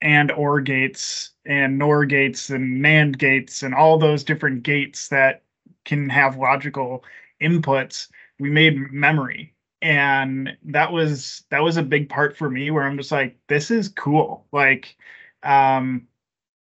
and 0.02 0.32
or 0.32 0.60
gates 0.60 1.32
and 1.46 1.78
nor 1.80 2.06
gates 2.06 2.50
and 2.50 2.84
NAND 2.84 3.18
gates 3.18 3.64
and 3.64 3.74
all 3.74 3.98
those 3.98 4.24
different 4.24 4.64
gates 4.64 5.08
that 5.08 5.44
can 5.86 6.10
have 6.10 6.38
logical 6.38 7.04
inputs, 7.42 8.10
we 8.40 8.50
made 8.50 8.92
memory. 8.92 9.56
And 9.82 10.58
that 10.66 10.92
was 10.92 11.44
that 11.50 11.64
was 11.64 11.78
a 11.78 11.84
big 11.84 12.10
part 12.10 12.38
for 12.38 12.50
me 12.50 12.72
where 12.72 12.84
I'm 12.84 12.98
just 12.98 13.12
like, 13.12 13.38
this 13.48 13.72
is 13.72 13.90
cool. 13.90 14.46
Like 14.52 14.96
um 15.44 16.08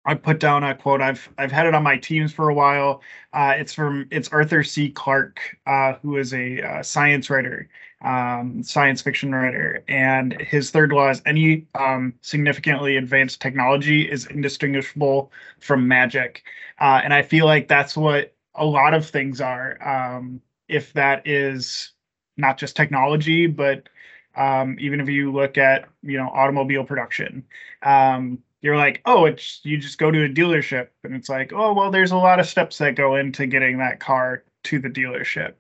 I 0.06 0.16
put 0.16 0.40
down 0.40 0.64
a 0.64 0.76
quote. 0.76 1.02
I've 1.02 1.30
I've 1.38 1.52
had 1.52 1.66
it 1.68 1.76
on 1.76 1.84
my 1.84 1.98
teams 1.98 2.34
for 2.34 2.50
a 2.50 2.54
while. 2.54 3.02
Uh, 3.34 3.54
it's 3.58 3.74
from 3.74 4.08
it's 4.12 4.30
Arthur 4.30 4.64
C. 4.64 4.90
Clarke, 4.90 5.58
uh, 5.68 5.94
who 6.02 6.18
is 6.18 6.34
a 6.34 6.62
uh, 6.62 6.84
science 6.84 7.30
writer, 7.30 7.70
um, 8.04 8.64
science 8.64 9.02
fiction 9.02 9.34
writer, 9.36 9.84
and 9.88 10.40
his 10.42 10.72
third 10.72 10.92
law 10.92 11.10
is 11.10 11.22
any 11.26 11.68
um, 11.76 12.14
significantly 12.22 12.98
advanced 12.98 13.42
technology 13.42 14.10
is 14.10 14.26
indistinguishable 14.28 15.32
from 15.60 15.88
magic, 15.88 16.44
uh, 16.80 17.02
and 17.04 17.14
I 17.14 17.22
feel 17.22 17.46
like 17.46 17.68
that's 17.68 17.96
what 17.98 18.34
a 18.56 18.66
lot 18.66 18.94
of 18.94 19.08
things 19.08 19.42
are. 19.42 19.78
Um, 19.88 20.42
if 20.68 20.94
that 20.94 21.28
is 21.28 21.94
not 22.38 22.58
just 22.58 22.76
technology, 22.76 23.48
but 23.48 23.90
um, 24.36 24.78
even 24.80 25.02
if 25.02 25.10
you 25.10 25.32
look 25.32 25.58
at 25.58 25.88
you 26.02 26.18
know 26.18 26.30
automobile 26.30 26.84
production, 26.86 27.46
um, 27.84 28.40
you're 28.62 28.78
like, 28.78 29.02
oh, 29.06 29.26
it's 29.26 29.62
you 29.64 29.78
just 29.78 29.98
go 29.98 30.12
to 30.12 30.26
a 30.26 30.30
dealership, 30.30 30.90
and 31.04 31.16
it's 31.16 31.30
like, 31.30 31.54
oh, 31.54 31.74
well, 31.74 31.92
there's 31.92 32.12
a 32.12 32.18
lot 32.18 32.40
of 32.40 32.48
steps 32.48 32.78
that 32.80 32.96
go 32.96 33.16
into 33.16 33.46
getting 33.46 33.78
that 33.78 34.00
car 34.00 34.44
to 34.66 34.80
the 34.80 34.90
dealership, 34.90 35.54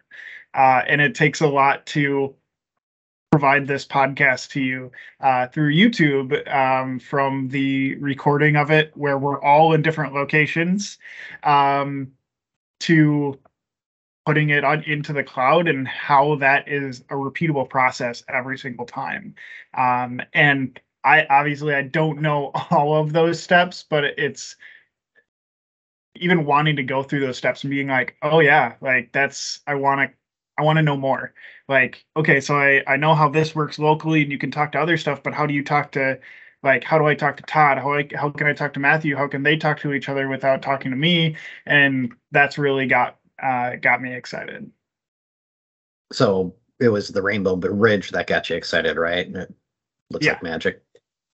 uh, 0.53 0.82
and 0.88 1.01
it 1.01 1.15
takes 1.15 1.41
a 1.41 1.48
lot 1.48 1.86
to 1.88 2.36
provide 3.32 3.68
this 3.68 3.86
podcast 3.86 4.50
to 4.50 4.62
you 4.62 4.91
uh, 5.22 5.48
through 5.48 5.74
YouTube 5.74 6.53
um, 6.53 7.00
from 7.00 7.48
the 7.50 7.96
recording 7.98 8.56
of 8.56 8.72
it, 8.72 8.91
where 8.96 9.18
we're 9.18 9.41
all 9.41 9.74
in 9.74 9.82
different 9.82 10.13
locations, 10.13 10.98
um, 11.44 12.12
to 12.79 13.38
putting 14.25 14.50
it 14.50 14.63
on 14.63 14.84
into 14.84 15.13
the 15.13 15.24
cloud 15.24 15.68
and 15.68 15.88
how 15.88 16.36
that 16.36 16.68
is 16.68 17.01
a 17.10 17.13
repeatable 17.13 17.70
process 17.70 18.24
every 18.29 18.58
single 18.58 18.86
time. 18.86 19.34
Um, 19.75 20.22
and 20.34 20.79
I 21.03 21.25
obviously 21.29 21.74
I 21.74 21.84
don't 21.84 22.22
know 22.22 22.51
all 22.72 22.96
of 22.96 23.13
those 23.13 23.41
steps, 23.41 23.84
but 23.89 24.03
it's 24.03 24.56
even 26.15 26.46
wanting 26.46 26.75
to 26.75 26.84
go 26.84 27.03
through 27.03 27.22
those 27.22 27.38
steps 27.38 27.63
and 27.63 27.72
being 27.72 27.88
like, 27.88 28.15
oh 28.22 28.39
yeah, 28.39 28.75
like 28.82 29.12
that's 29.12 29.62
I 29.68 29.75
want 29.75 30.01
to 30.12 30.15
I 30.58 30.63
want 30.63 30.77
to 30.77 30.84
know 30.84 30.98
more. 30.98 31.34
Like, 31.68 32.06
okay, 32.18 32.41
so 32.41 32.56
I 32.56 32.84
I 32.88 32.98
know 32.98 33.15
how 33.15 33.29
this 33.29 33.56
works 33.56 33.79
locally 33.79 34.24
and 34.24 34.32
you 34.32 34.38
can 34.38 34.51
talk 34.51 34.72
to 34.74 34.79
other 34.82 34.98
stuff, 34.98 35.24
but 35.24 35.34
how 35.34 35.46
do 35.46 35.53
you 35.53 35.63
talk 35.63 35.91
to 35.94 36.20
like 36.63 36.84
how 36.84 36.98
do 36.98 37.06
I 37.06 37.15
talk 37.15 37.38
to 37.38 37.44
Todd? 37.44 37.77
How 37.77 37.94
I, 37.94 38.08
how 38.15 38.29
can 38.32 38.48
I 38.48 38.53
talk 38.53 38.74
to 38.74 38.79
Matthew? 38.79 39.15
How 39.15 39.27
can 39.27 39.44
they 39.44 39.56
talk 39.58 39.79
to 39.82 39.94
each 39.94 40.10
other 40.10 40.27
without 40.27 40.62
talking 40.62 40.91
to 40.91 40.98
me? 40.98 41.38
And 41.65 42.13
that's 42.32 42.58
really 42.58 42.88
got 42.88 43.18
uh 43.41 43.75
got 43.77 44.01
me 44.01 44.13
excited. 44.13 44.72
So 46.12 46.56
it 46.79 46.89
was 46.89 47.10
the 47.10 47.22
Rainbow 47.22 47.56
Bridge 47.56 48.12
that 48.12 48.27
got 48.27 48.50
you 48.50 48.56
excited, 48.56 48.98
right? 48.98 49.27
It 49.27 49.53
looks 50.10 50.25
Yeah. 50.25 50.34
like 50.34 50.44
magic. 50.44 50.84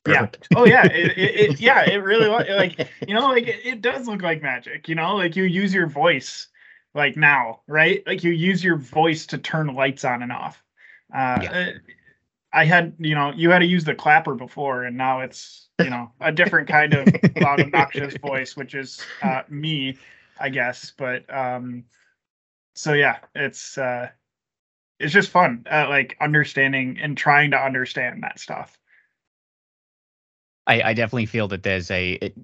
Yeah. 0.07 0.29
Oh 0.57 0.65
yeah. 0.67 0.87
It, 0.87 1.19
it, 1.19 1.51
it 1.51 1.61
yeah. 1.69 1.89
It 1.89 2.03
really 2.03 2.29
was 2.29 2.47
like 2.49 2.89
you 3.07 3.15
know 3.15 3.29
like 3.29 3.47
it, 3.47 3.81
does 3.81 4.09
look 4.09 4.23
like 4.23 4.43
magic. 4.43 4.89
You 4.89 4.95
know 4.95 5.17
like 5.17 5.37
you 5.37 5.45
use 5.45 5.75
your 5.75 5.87
voice 5.87 6.49
like 6.95 7.17
now 7.17 7.61
right 7.67 8.03
like 8.07 8.25
you 8.25 8.33
use 8.33 8.65
your 8.65 8.77
voice 8.77 9.27
to 9.27 9.39
turn 9.39 9.75
lights 9.75 10.05
on 10.05 10.23
and 10.23 10.33
off. 10.33 10.63
Uh, 11.15 11.39
Yeah. 11.43 11.71
I 12.53 12.65
had 12.65 12.95
you 12.99 13.15
know 13.15 13.33
you 13.33 13.51
had 13.51 13.61
to 13.61 13.67
use 13.67 13.85
the 13.85 13.95
clapper 13.95 14.35
before 14.35 14.85
and 14.85 14.97
now 14.97 15.21
it's 15.21 15.69
you 15.79 15.91
know 15.91 16.11
a 16.21 16.33
different 16.33 16.69
kind 16.69 16.95
of 16.95 17.07
loud 17.37 17.61
obnoxious 17.61 18.17
voice 18.23 18.57
which 18.57 18.75
is 18.75 19.01
uh, 19.23 19.43
me 19.49 19.99
I 20.41 20.49
guess 20.49 20.93
but 20.97 21.33
um 21.33 21.85
so 22.75 22.93
yeah 22.93 23.19
it's 23.37 23.79
uh 23.79 24.09
it's 24.99 25.13
just 25.13 25.31
fun 25.31 25.65
uh, 25.71 25.87
like 25.89 26.17
understanding 26.21 26.99
and 27.01 27.17
trying 27.17 27.53
to 27.53 27.57
understand 27.57 28.23
that 28.25 28.41
stuff. 28.41 28.80
I, 30.71 30.91
I 30.91 30.95
definitely 30.95 31.27
feel 31.27 31.49
that 31.49 31.65
there's 31.65 31.91
a 31.91 32.13
it, 32.13 32.37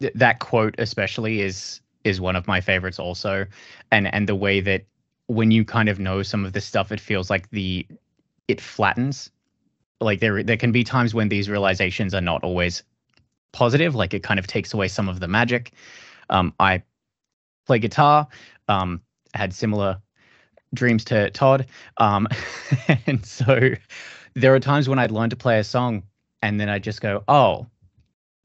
th- 0.00 0.12
that 0.14 0.38
quote 0.38 0.76
especially 0.78 1.40
is 1.40 1.80
is 2.04 2.20
one 2.20 2.36
of 2.36 2.46
my 2.46 2.60
favorites 2.60 3.00
also, 3.00 3.44
and 3.90 4.12
and 4.14 4.28
the 4.28 4.36
way 4.36 4.60
that 4.60 4.84
when 5.26 5.50
you 5.50 5.64
kind 5.64 5.88
of 5.88 5.98
know 5.98 6.22
some 6.22 6.44
of 6.46 6.52
this 6.52 6.64
stuff, 6.64 6.92
it 6.92 7.00
feels 7.00 7.28
like 7.28 7.50
the 7.50 7.84
it 8.46 8.60
flattens. 8.60 9.30
Like 10.00 10.20
there 10.20 10.44
there 10.44 10.56
can 10.56 10.70
be 10.70 10.84
times 10.84 11.12
when 11.12 11.28
these 11.28 11.50
realizations 11.50 12.14
are 12.14 12.20
not 12.20 12.44
always 12.44 12.84
positive. 13.52 13.96
Like 13.96 14.14
it 14.14 14.22
kind 14.22 14.38
of 14.38 14.46
takes 14.46 14.72
away 14.72 14.86
some 14.86 15.08
of 15.08 15.18
the 15.18 15.26
magic. 15.26 15.72
Um, 16.30 16.54
I 16.60 16.84
play 17.66 17.80
guitar. 17.80 18.28
Um, 18.68 19.00
had 19.34 19.52
similar 19.52 20.00
dreams 20.72 21.04
to 21.06 21.30
Todd. 21.30 21.66
Um, 21.96 22.28
and 23.06 23.26
so 23.26 23.70
there 24.34 24.54
are 24.54 24.60
times 24.60 24.88
when 24.88 25.00
I'd 25.00 25.10
learn 25.10 25.30
to 25.30 25.36
play 25.36 25.58
a 25.58 25.64
song 25.64 26.04
and 26.42 26.60
then 26.60 26.68
I 26.68 26.78
just 26.78 27.00
go, 27.00 27.24
"Oh, 27.28 27.66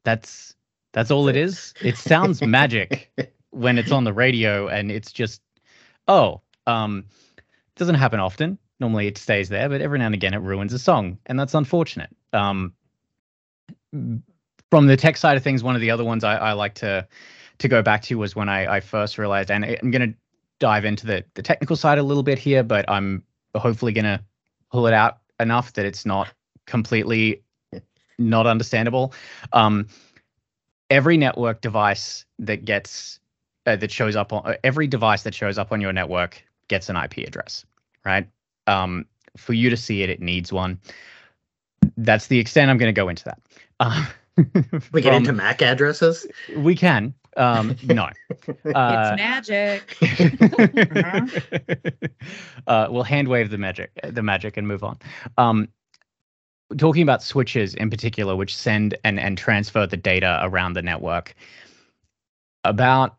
that's 0.04 0.54
that's 0.92 1.10
all 1.10 1.28
it 1.28 1.36
is." 1.36 1.74
It 1.82 1.96
sounds 1.96 2.42
magic 2.42 3.10
when 3.50 3.78
it's 3.78 3.92
on 3.92 4.04
the 4.04 4.12
radio 4.12 4.68
and 4.68 4.90
it's 4.90 5.12
just, 5.12 5.42
"Oh, 6.08 6.40
um 6.66 7.04
it 7.36 7.44
doesn't 7.76 7.96
happen 7.96 8.20
often. 8.20 8.58
Normally 8.80 9.06
it 9.06 9.18
stays 9.18 9.48
there, 9.48 9.68
but 9.68 9.80
every 9.80 9.98
now 9.98 10.06
and 10.06 10.14
again 10.14 10.34
it 10.34 10.38
ruins 10.38 10.72
a 10.72 10.78
song, 10.78 11.18
and 11.26 11.38
that's 11.38 11.54
unfortunate." 11.54 12.10
Um 12.32 12.72
from 14.70 14.86
the 14.86 14.96
tech 14.96 15.16
side 15.18 15.36
of 15.36 15.42
things, 15.42 15.62
one 15.62 15.74
of 15.74 15.80
the 15.82 15.90
other 15.90 16.04
ones 16.04 16.24
I, 16.24 16.36
I 16.36 16.52
like 16.52 16.74
to 16.76 17.06
to 17.58 17.68
go 17.68 17.82
back 17.82 18.02
to 18.02 18.16
was 18.16 18.34
when 18.34 18.48
I, 18.48 18.76
I 18.76 18.80
first 18.80 19.18
realized, 19.18 19.50
and 19.50 19.64
I'm 19.64 19.90
going 19.90 20.12
to 20.12 20.18
dive 20.58 20.84
into 20.84 21.06
the 21.06 21.24
the 21.34 21.42
technical 21.42 21.76
side 21.76 21.98
a 21.98 22.02
little 22.02 22.22
bit 22.22 22.38
here, 22.38 22.62
but 22.62 22.88
I'm 22.88 23.22
hopefully 23.54 23.92
going 23.92 24.04
to 24.04 24.20
pull 24.70 24.86
it 24.86 24.94
out 24.94 25.18
enough 25.38 25.74
that 25.74 25.84
it's 25.84 26.06
not 26.06 26.32
completely 26.66 27.42
not 28.18 28.46
understandable. 28.46 29.12
Um, 29.52 29.86
every 30.90 31.16
network 31.16 31.60
device 31.60 32.24
that 32.38 32.64
gets 32.64 33.18
uh, 33.66 33.76
that 33.76 33.90
shows 33.90 34.16
up 34.16 34.32
on 34.32 34.56
every 34.64 34.86
device 34.86 35.22
that 35.22 35.34
shows 35.34 35.58
up 35.58 35.72
on 35.72 35.80
your 35.80 35.92
network 35.92 36.42
gets 36.68 36.88
an 36.88 36.96
IP 36.96 37.18
address, 37.18 37.64
right? 38.04 38.28
Um, 38.66 39.06
for 39.36 39.52
you 39.54 39.70
to 39.70 39.76
see 39.76 40.02
it, 40.02 40.10
it 40.10 40.20
needs 40.20 40.52
one. 40.52 40.78
That's 41.96 42.26
the 42.26 42.38
extent 42.38 42.70
I'm 42.70 42.78
going 42.78 42.92
to 42.92 42.98
go 42.98 43.08
into 43.08 43.24
that. 43.24 43.40
Uh, 43.80 44.06
we 44.92 45.02
get 45.02 45.14
into 45.14 45.32
MAC 45.32 45.62
addresses. 45.62 46.26
We 46.56 46.74
can. 46.74 47.14
Um, 47.36 47.76
no. 47.84 48.08
Uh, 48.74 49.16
it's 49.18 49.48
magic. 49.50 49.96
uh, 52.66 52.88
we'll 52.90 53.02
hand 53.02 53.28
wave 53.28 53.50
the 53.50 53.58
magic, 53.58 53.90
the 54.02 54.22
magic, 54.22 54.56
and 54.56 54.66
move 54.66 54.82
on. 54.82 54.98
Um, 55.36 55.68
talking 56.76 57.02
about 57.02 57.22
switches 57.22 57.74
in 57.74 57.90
particular, 57.90 58.36
which 58.36 58.56
send 58.56 58.96
and 59.04 59.18
and 59.20 59.36
transfer 59.38 59.86
the 59.86 59.96
data 59.96 60.40
around 60.42 60.74
the 60.74 60.82
network. 60.82 61.34
About 62.64 63.16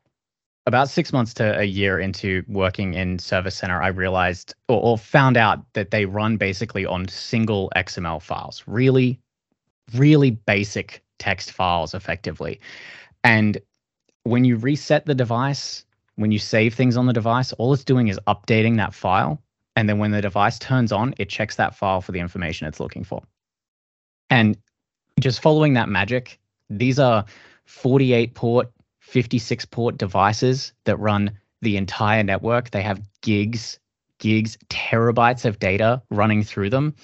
about 0.65 0.89
six 0.89 1.11
months 1.11 1.33
to 1.35 1.59
a 1.59 1.63
year 1.63 1.99
into 1.99 2.43
working 2.47 2.93
in 2.93 3.19
Service 3.19 3.55
Center, 3.55 3.81
I 3.81 3.87
realized 3.87 4.55
or, 4.69 4.81
or 4.81 4.97
found 4.97 5.35
out 5.35 5.61
that 5.73 5.91
they 5.91 6.05
run 6.05 6.37
basically 6.37 6.85
on 6.85 7.07
single 7.07 7.69
XML 7.75 8.21
files, 8.21 8.63
really, 8.65 9.19
really 9.93 10.31
basic 10.31 11.03
text 11.19 11.51
files, 11.51 11.93
effectively. 11.93 12.59
And 13.23 13.57
when 14.23 14.45
you 14.45 14.55
reset 14.55 15.05
the 15.05 15.15
device, 15.15 15.85
when 16.15 16.31
you 16.31 16.39
save 16.39 16.73
things 16.73 16.95
on 16.95 17.07
the 17.07 17.13
device, 17.13 17.51
all 17.53 17.73
it's 17.73 17.83
doing 17.83 18.07
is 18.07 18.19
updating 18.27 18.77
that 18.77 18.93
file. 18.93 19.41
And 19.75 19.89
then 19.89 19.97
when 19.97 20.11
the 20.11 20.21
device 20.21 20.59
turns 20.59 20.91
on, 20.91 21.13
it 21.17 21.29
checks 21.29 21.55
that 21.55 21.75
file 21.75 21.99
for 21.99 22.11
the 22.11 22.19
information 22.19 22.67
it's 22.67 22.79
looking 22.79 23.03
for. 23.03 23.23
And 24.33 24.57
just 25.19 25.43
following 25.43 25.75
that 25.75 25.89
magic, 25.89 26.39
these 26.67 26.97
are 26.97 27.23
48 27.65 28.33
port, 28.33 28.71
56 29.01 29.65
port 29.65 29.97
devices 29.99 30.73
that 30.85 30.97
run 30.97 31.37
the 31.61 31.77
entire 31.77 32.23
network. 32.23 32.71
They 32.71 32.81
have 32.81 32.99
gigs, 33.21 33.77
gigs, 34.17 34.57
terabytes 34.69 35.45
of 35.45 35.59
data 35.59 36.01
running 36.09 36.41
through 36.41 36.71
them. 36.71 36.95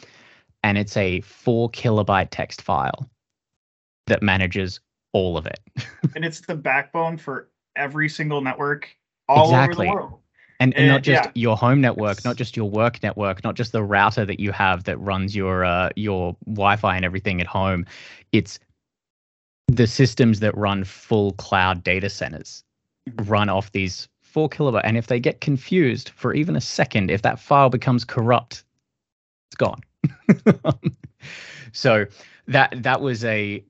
And 0.63 0.75
it's 0.75 0.97
a 0.97 1.21
four 1.21 1.69
kilobyte 1.69 2.29
text 2.31 2.63
file 2.63 3.07
that 4.07 4.23
manages 4.23 4.79
all 5.13 5.37
of 5.37 5.45
it. 5.45 5.59
and 6.15 6.25
it's 6.25 6.41
the 6.41 6.55
backbone 6.55 7.15
for 7.15 7.51
every 7.75 8.09
single 8.09 8.41
network 8.41 8.89
all 9.27 9.45
exactly. 9.45 9.87
over 9.87 9.99
the 9.99 10.03
world. 10.03 10.19
And, 10.61 10.75
and, 10.75 10.87
not 10.89 11.03
just 11.03 11.23
yeah. 11.23 11.31
your 11.35 11.55
home 11.55 11.79
network, 11.79 12.25
not 12.25 12.35
just 12.35 12.57
your 12.57 12.69
work 12.69 13.01
network, 13.01 13.43
not 13.45 13.55
just 13.55 13.71
the 13.71 13.81
router 13.81 14.25
that 14.25 14.41
you 14.41 14.51
have 14.51 14.83
that 14.83 14.97
runs 14.97 15.33
your 15.33 15.63
uh, 15.63 15.89
your 15.95 16.35
Wi-Fi 16.45 16.97
and 16.97 17.05
everything 17.05 17.39
at 17.39 17.47
home. 17.47 17.85
It's 18.33 18.59
the 19.67 19.87
systems 19.87 20.41
that 20.41 20.57
run 20.57 20.83
full 20.83 21.31
cloud 21.33 21.83
data 21.83 22.09
centers 22.09 22.63
mm-hmm. 23.09 23.29
run 23.29 23.49
off 23.49 23.71
these 23.71 24.09
four 24.21 24.49
kilobyte. 24.49 24.81
And 24.83 24.97
if 24.97 25.07
they 25.07 25.19
get 25.19 25.41
confused 25.41 26.09
for 26.09 26.33
even 26.33 26.55
a 26.55 26.61
second, 26.61 27.09
if 27.09 27.21
that 27.21 27.39
file 27.39 27.69
becomes 27.69 28.03
corrupt, 28.03 28.63
it's 29.49 29.55
gone. 29.55 29.81
so 31.71 32.05
that 32.47 32.73
that 32.83 33.01
was 33.01 33.23
a 33.25 33.63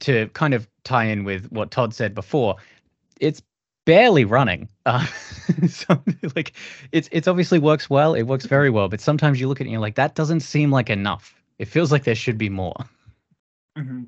to 0.00 0.28
kind 0.28 0.54
of 0.54 0.68
tie 0.82 1.04
in 1.04 1.24
with 1.24 1.50
what 1.50 1.70
Todd 1.70 1.94
said 1.94 2.14
before. 2.14 2.56
It's 3.20 3.42
barely 3.84 4.24
running. 4.24 4.68
Uh, 4.86 5.06
so 5.68 6.02
like 6.34 6.52
it's 6.92 7.08
it's 7.12 7.28
obviously 7.28 7.58
works 7.58 7.88
well. 7.88 8.14
It 8.14 8.22
works 8.24 8.46
very 8.46 8.70
well, 8.70 8.88
but 8.88 9.00
sometimes 9.00 9.40
you 9.40 9.48
look 9.48 9.60
at 9.60 9.62
it 9.62 9.66
and 9.66 9.72
you're 9.72 9.80
like, 9.80 9.96
that 9.96 10.14
doesn't 10.14 10.40
seem 10.40 10.70
like 10.70 10.90
enough. 10.90 11.34
It 11.58 11.66
feels 11.66 11.92
like 11.92 12.04
there 12.04 12.14
should 12.14 12.38
be 12.38 12.48
more. 12.48 12.76
Mm-hmm. 13.78 14.04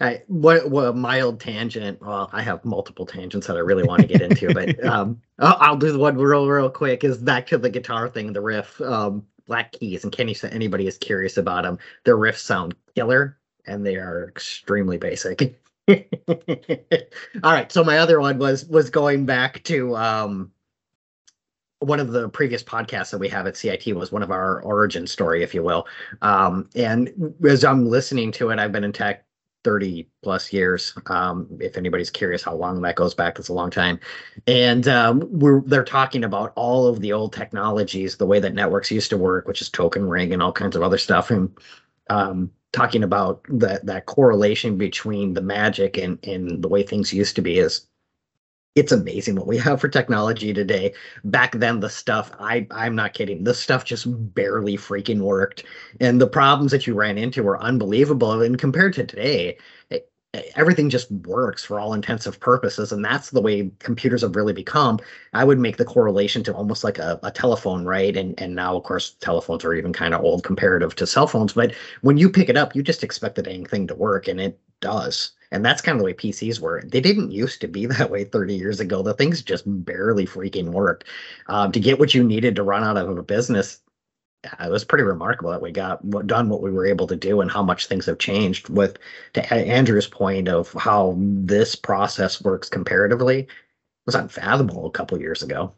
I, 0.00 0.22
what, 0.26 0.68
what 0.68 0.88
a 0.88 0.92
mild 0.92 1.38
tangent. 1.38 2.00
Well, 2.00 2.28
I 2.32 2.42
have 2.42 2.64
multiple 2.64 3.06
tangents 3.06 3.46
that 3.46 3.56
I 3.56 3.60
really 3.60 3.84
want 3.84 4.02
to 4.02 4.08
get 4.08 4.20
into, 4.20 4.52
but 4.52 4.84
um, 4.84 5.20
I'll, 5.38 5.76
do 5.76 5.96
one 5.96 6.16
real, 6.16 6.48
real 6.48 6.68
quick. 6.68 7.04
Is 7.04 7.18
back 7.18 7.46
to 7.48 7.58
the 7.58 7.70
guitar 7.70 8.08
thing, 8.08 8.32
the 8.32 8.40
riff. 8.40 8.80
Um, 8.80 9.24
Black 9.46 9.72
Keys, 9.72 10.02
and 10.04 10.12
Kenny 10.12 10.34
said 10.34 10.52
anybody 10.52 10.86
is 10.86 10.98
curious 10.98 11.36
about 11.36 11.62
them. 11.64 11.78
Their 12.04 12.16
riffs 12.16 12.38
sound 12.38 12.74
killer, 12.94 13.38
and 13.66 13.84
they 13.86 13.96
are 13.96 14.28
extremely 14.28 14.98
basic. 14.98 15.60
All 15.88 17.52
right. 17.52 17.70
So 17.72 17.82
my 17.84 17.98
other 17.98 18.20
one 18.20 18.38
was 18.38 18.64
was 18.66 18.90
going 18.90 19.26
back 19.26 19.62
to 19.64 19.96
um 19.96 20.52
one 21.80 21.98
of 21.98 22.12
the 22.12 22.28
previous 22.28 22.62
podcasts 22.62 23.10
that 23.10 23.18
we 23.18 23.28
have 23.28 23.46
at 23.46 23.56
CIT 23.56 23.94
was 23.96 24.12
one 24.12 24.22
of 24.22 24.30
our 24.30 24.62
origin 24.62 25.06
story, 25.06 25.42
if 25.42 25.52
you 25.52 25.62
will. 25.64 25.86
Um, 26.22 26.68
and 26.76 27.34
as 27.44 27.64
I'm 27.64 27.86
listening 27.86 28.30
to 28.32 28.50
it, 28.50 28.58
I've 28.60 28.70
been 28.70 28.84
in 28.84 28.92
tech 28.92 29.24
30 29.64 30.08
plus 30.22 30.52
years. 30.52 30.94
Um, 31.06 31.48
if 31.60 31.76
anybody's 31.76 32.10
curious 32.10 32.42
how 32.42 32.54
long 32.54 32.82
that 32.82 32.94
goes 32.94 33.14
back, 33.14 33.38
it's 33.38 33.48
a 33.48 33.52
long 33.52 33.70
time. 33.70 33.98
And 34.46 34.86
um, 34.86 35.26
we're 35.28 35.60
they're 35.62 35.84
talking 35.84 36.22
about 36.22 36.52
all 36.54 36.86
of 36.86 37.00
the 37.00 37.12
old 37.12 37.32
technologies, 37.32 38.16
the 38.16 38.26
way 38.26 38.38
that 38.38 38.54
networks 38.54 38.90
used 38.92 39.10
to 39.10 39.16
work, 39.18 39.48
which 39.48 39.60
is 39.60 39.68
token 39.68 40.08
ring 40.08 40.32
and 40.32 40.42
all 40.42 40.52
kinds 40.52 40.76
of 40.76 40.82
other 40.82 40.98
stuff. 40.98 41.30
And 41.32 41.50
um, 42.08 42.52
talking 42.72 43.02
about 43.02 43.42
that 43.48 43.84
that 43.86 44.06
correlation 44.06 44.76
between 44.76 45.34
the 45.34 45.42
magic 45.42 45.98
and 45.98 46.18
and 46.26 46.62
the 46.62 46.68
way 46.68 46.82
things 46.82 47.12
used 47.12 47.36
to 47.36 47.42
be 47.42 47.58
is 47.58 47.86
it's 48.74 48.92
amazing 48.92 49.36
what 49.36 49.46
we 49.46 49.58
have 49.58 49.80
for 49.80 49.88
technology 49.88 50.54
today. 50.54 50.94
Back 51.24 51.52
then, 51.52 51.80
the 51.80 51.90
stuff 51.90 52.30
I 52.38 52.66
I'm 52.70 52.94
not 52.96 53.12
kidding. 53.14 53.44
The 53.44 53.54
stuff 53.54 53.84
just 53.84 54.06
barely 54.34 54.76
freaking 54.76 55.20
worked, 55.20 55.64
and 56.00 56.20
the 56.20 56.26
problems 56.26 56.72
that 56.72 56.86
you 56.86 56.94
ran 56.94 57.18
into 57.18 57.42
were 57.42 57.60
unbelievable. 57.60 58.40
And 58.40 58.58
compared 58.58 58.94
to 58.94 59.04
today, 59.04 59.58
everything 60.54 60.88
just 60.88 61.10
works 61.10 61.62
for 61.62 61.78
all 61.78 61.92
intensive 61.92 62.40
purposes 62.40 62.90
and 62.90 63.04
that's 63.04 63.30
the 63.30 63.40
way 63.40 63.70
computers 63.80 64.22
have 64.22 64.34
really 64.34 64.52
become 64.52 64.98
i 65.34 65.44
would 65.44 65.58
make 65.58 65.76
the 65.76 65.84
correlation 65.84 66.42
to 66.42 66.54
almost 66.54 66.84
like 66.84 66.98
a, 66.98 67.20
a 67.22 67.30
telephone 67.30 67.84
right 67.84 68.16
and 68.16 68.38
and 68.40 68.54
now 68.54 68.74
of 68.74 68.82
course 68.82 69.16
telephones 69.20 69.64
are 69.64 69.74
even 69.74 69.92
kind 69.92 70.14
of 70.14 70.22
old 70.22 70.42
comparative 70.42 70.94
to 70.94 71.06
cell 71.06 71.26
phones 71.26 71.52
but 71.52 71.74
when 72.00 72.16
you 72.16 72.30
pick 72.30 72.48
it 72.48 72.56
up 72.56 72.74
you 72.74 72.82
just 72.82 73.04
expect 73.04 73.34
the 73.34 73.42
dang 73.42 73.66
thing 73.66 73.86
to 73.86 73.94
work 73.94 74.26
and 74.26 74.40
it 74.40 74.58
does 74.80 75.32
and 75.52 75.62
that's 75.62 75.82
kind 75.82 75.94
of 75.94 75.98
the 75.98 76.06
way 76.06 76.14
PCs 76.14 76.60
were. 76.60 76.82
They 76.86 77.02
didn't 77.02 77.30
used 77.30 77.60
to 77.60 77.68
be 77.68 77.84
that 77.86 78.10
way 78.10 78.24
30 78.24 78.54
years 78.54 78.80
ago. 78.80 79.02
The 79.02 79.14
things 79.14 79.42
just 79.42 79.64
barely 79.66 80.26
freaking 80.26 80.70
worked. 80.70 81.04
Um, 81.46 81.70
to 81.72 81.78
get 81.78 82.00
what 82.00 82.14
you 82.14 82.24
needed 82.24 82.56
to 82.56 82.62
run 82.62 82.82
out 82.82 82.96
of 82.96 83.16
a 83.16 83.22
business, 83.22 83.80
it 84.44 84.70
was 84.70 84.84
pretty 84.84 85.04
remarkable 85.04 85.50
that 85.50 85.62
we 85.62 85.70
got 85.70 86.08
done 86.26 86.48
what 86.48 86.62
we 86.62 86.70
were 86.70 86.86
able 86.86 87.06
to 87.06 87.16
do 87.16 87.40
and 87.40 87.50
how 87.50 87.62
much 87.62 87.86
things 87.86 88.06
have 88.06 88.18
changed 88.18 88.68
with 88.68 88.98
to 89.34 89.54
andrew's 89.54 90.06
point 90.06 90.48
of 90.48 90.72
how 90.72 91.14
this 91.18 91.74
process 91.76 92.42
works 92.42 92.68
comparatively 92.68 93.46
was 94.06 94.14
unfathomable 94.14 94.86
a 94.86 94.90
couple 94.90 95.20
years 95.20 95.42
ago. 95.42 95.72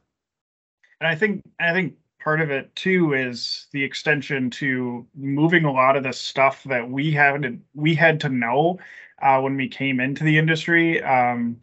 And 1.01 1.09
i 1.09 1.15
think 1.15 1.43
i 1.61 1.73
think 1.73 1.95
part 2.21 2.41
of 2.41 2.51
it 2.51 2.75
too 2.75 3.13
is 3.13 3.67
the 3.73 3.85
extension 3.85 4.49
to 4.49 5.07
moving 5.15 5.65
a 5.65 5.73
lot 5.73 5.97
of 5.97 6.03
the 6.03 6.13
stuff 6.13 6.65
that 6.65 6.89
we 6.89 7.13
had 7.13 7.43
to 7.43 7.59
we 7.75 7.95
had 7.95 8.21
to 8.21 8.31
know 8.31 8.79
uh, 9.23 9.41
when 9.41 9.57
we 9.57 9.69
came 9.69 10.01
into 10.01 10.25
the 10.25 10.39
industry 10.39 11.03
um, 11.03 11.57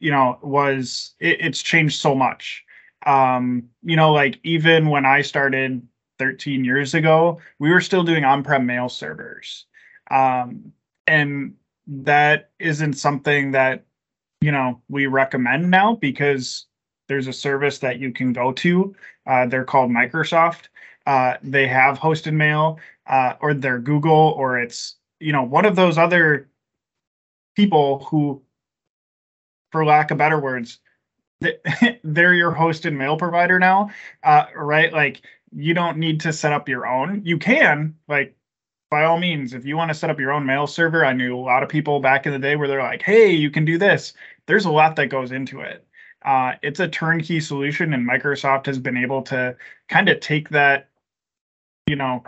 you 0.00 0.10
know 0.10 0.38
was 0.42 1.14
it, 1.20 1.40
it's 1.40 1.62
changed 1.62 2.00
so 2.00 2.14
much. 2.14 2.64
Um, 3.06 3.68
you 3.84 3.94
know 3.94 4.12
like 4.12 4.40
even 4.42 4.88
when 4.88 5.06
i 5.06 5.22
started 5.22 5.86
13 6.18 6.64
years 6.64 6.94
ago, 6.94 7.40
we 7.58 7.70
were 7.70 7.80
still 7.80 8.02
doing 8.02 8.24
on-prem 8.24 8.66
mail 8.66 8.88
servers. 8.88 9.66
Um, 10.10 10.72
and 11.06 11.54
that 11.86 12.50
isn't 12.58 12.94
something 12.94 13.52
that, 13.52 13.84
you 14.40 14.52
know, 14.52 14.80
we 14.88 15.06
recommend 15.06 15.70
now 15.70 15.96
because 15.96 16.66
there's 17.08 17.26
a 17.26 17.32
service 17.32 17.78
that 17.78 17.98
you 17.98 18.12
can 18.12 18.32
go 18.32 18.52
to. 18.52 18.94
Uh, 19.26 19.46
they're 19.46 19.64
called 19.64 19.90
Microsoft. 19.90 20.68
Uh, 21.06 21.36
they 21.42 21.66
have 21.66 21.98
hosted 21.98 22.34
mail, 22.34 22.78
uh, 23.06 23.34
or 23.40 23.54
they're 23.54 23.78
Google, 23.78 24.34
or 24.36 24.58
it's, 24.58 24.96
you 25.20 25.32
know, 25.32 25.42
one 25.42 25.64
of 25.64 25.74
those 25.74 25.96
other 25.96 26.48
people 27.56 28.04
who, 28.04 28.42
for 29.72 29.84
lack 29.86 30.10
of 30.10 30.18
better 30.18 30.38
words, 30.38 30.80
they're 32.04 32.34
your 32.34 32.52
hosted 32.52 32.92
mail 32.92 33.16
provider 33.16 33.58
now, 33.58 33.90
uh, 34.22 34.44
right? 34.54 34.92
Like 34.92 35.22
you 35.52 35.74
don't 35.74 35.98
need 35.98 36.20
to 36.20 36.32
set 36.32 36.52
up 36.52 36.68
your 36.68 36.86
own. 36.86 37.22
You 37.24 37.38
can, 37.38 37.96
like, 38.08 38.36
by 38.90 39.04
all 39.04 39.18
means, 39.18 39.52
if 39.52 39.66
you 39.66 39.76
want 39.76 39.90
to 39.90 39.94
set 39.94 40.10
up 40.10 40.18
your 40.18 40.32
own 40.32 40.46
mail 40.46 40.66
server, 40.66 41.04
I 41.04 41.12
knew 41.12 41.36
a 41.36 41.38
lot 41.38 41.62
of 41.62 41.68
people 41.68 42.00
back 42.00 42.26
in 42.26 42.32
the 42.32 42.38
day 42.38 42.56
where 42.56 42.68
they're 42.68 42.82
like, 42.82 43.02
hey, 43.02 43.30
you 43.30 43.50
can 43.50 43.64
do 43.64 43.76
this. 43.76 44.14
There's 44.46 44.64
a 44.64 44.70
lot 44.70 44.96
that 44.96 45.08
goes 45.08 45.32
into 45.32 45.60
it. 45.60 45.84
Uh, 46.24 46.54
it's 46.62 46.80
a 46.80 46.88
turnkey 46.88 47.38
solution, 47.40 47.92
and 47.94 48.08
Microsoft 48.08 48.66
has 48.66 48.78
been 48.78 48.96
able 48.96 49.22
to 49.22 49.56
kind 49.88 50.08
of 50.08 50.20
take 50.20 50.48
that, 50.48 50.88
you 51.86 51.96
know, 51.96 52.22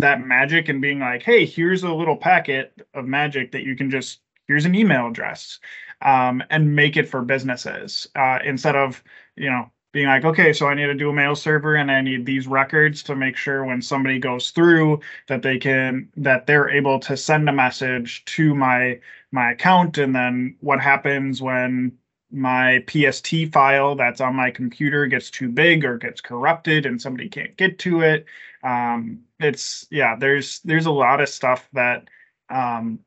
that 0.00 0.24
magic 0.24 0.68
and 0.68 0.80
being 0.80 1.00
like, 1.00 1.22
hey, 1.22 1.44
here's 1.44 1.82
a 1.82 1.92
little 1.92 2.16
packet 2.16 2.86
of 2.94 3.04
magic 3.04 3.50
that 3.52 3.62
you 3.62 3.74
can 3.74 3.90
just, 3.90 4.20
here's 4.46 4.64
an 4.64 4.74
email 4.74 5.08
address, 5.08 5.58
um, 6.02 6.42
and 6.50 6.76
make 6.76 6.96
it 6.96 7.08
for 7.08 7.22
businesses 7.22 8.06
uh, 8.14 8.38
instead 8.44 8.76
of, 8.76 9.02
you 9.36 9.50
know, 9.50 9.70
being 9.98 10.06
like, 10.06 10.24
okay, 10.24 10.52
so 10.52 10.68
I 10.68 10.74
need 10.74 10.86
to 10.86 10.94
do 10.94 11.10
a 11.10 11.12
mail 11.12 11.34
server 11.34 11.74
and 11.74 11.90
I 11.90 12.00
need 12.00 12.24
these 12.24 12.46
records 12.46 13.02
to 13.02 13.16
make 13.16 13.36
sure 13.36 13.64
when 13.64 13.82
somebody 13.82 14.20
goes 14.20 14.52
through 14.52 15.00
that 15.26 15.42
they 15.42 15.58
can 15.58 16.08
that 16.16 16.46
they're 16.46 16.70
able 16.70 17.00
to 17.00 17.16
send 17.16 17.48
a 17.48 17.52
message 17.52 18.24
to 18.26 18.54
my 18.54 19.00
my 19.32 19.50
account 19.50 19.98
and 19.98 20.14
then 20.14 20.54
what 20.60 20.80
happens 20.80 21.42
when 21.42 21.98
my 22.30 22.84
PST 22.88 23.52
file 23.52 23.96
that's 23.96 24.20
on 24.20 24.36
my 24.36 24.52
computer 24.52 25.04
gets 25.06 25.30
too 25.30 25.48
big 25.48 25.84
or 25.84 25.98
gets 25.98 26.20
corrupted 26.20 26.86
and 26.86 27.02
somebody 27.02 27.28
can't 27.28 27.56
get 27.56 27.80
to 27.80 28.02
it. 28.02 28.24
Um, 28.62 29.22
it's 29.40 29.84
yeah, 29.90 30.14
there's 30.14 30.60
there's 30.60 30.86
a 30.86 30.92
lot 30.92 31.20
of 31.20 31.28
stuff 31.28 31.68
that 31.72 32.06
um, 32.50 33.00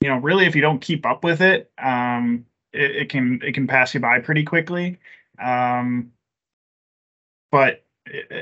you 0.00 0.08
know, 0.08 0.18
really 0.18 0.46
if 0.46 0.56
you 0.56 0.62
don't 0.62 0.80
keep 0.80 1.06
up 1.06 1.22
with 1.22 1.40
it, 1.40 1.70
um, 1.78 2.46
it, 2.72 2.96
it 3.02 3.08
can 3.10 3.40
it 3.44 3.52
can 3.52 3.68
pass 3.68 3.94
you 3.94 4.00
by 4.00 4.18
pretty 4.18 4.42
quickly. 4.42 4.98
Um, 5.38 6.10
but 7.52 7.84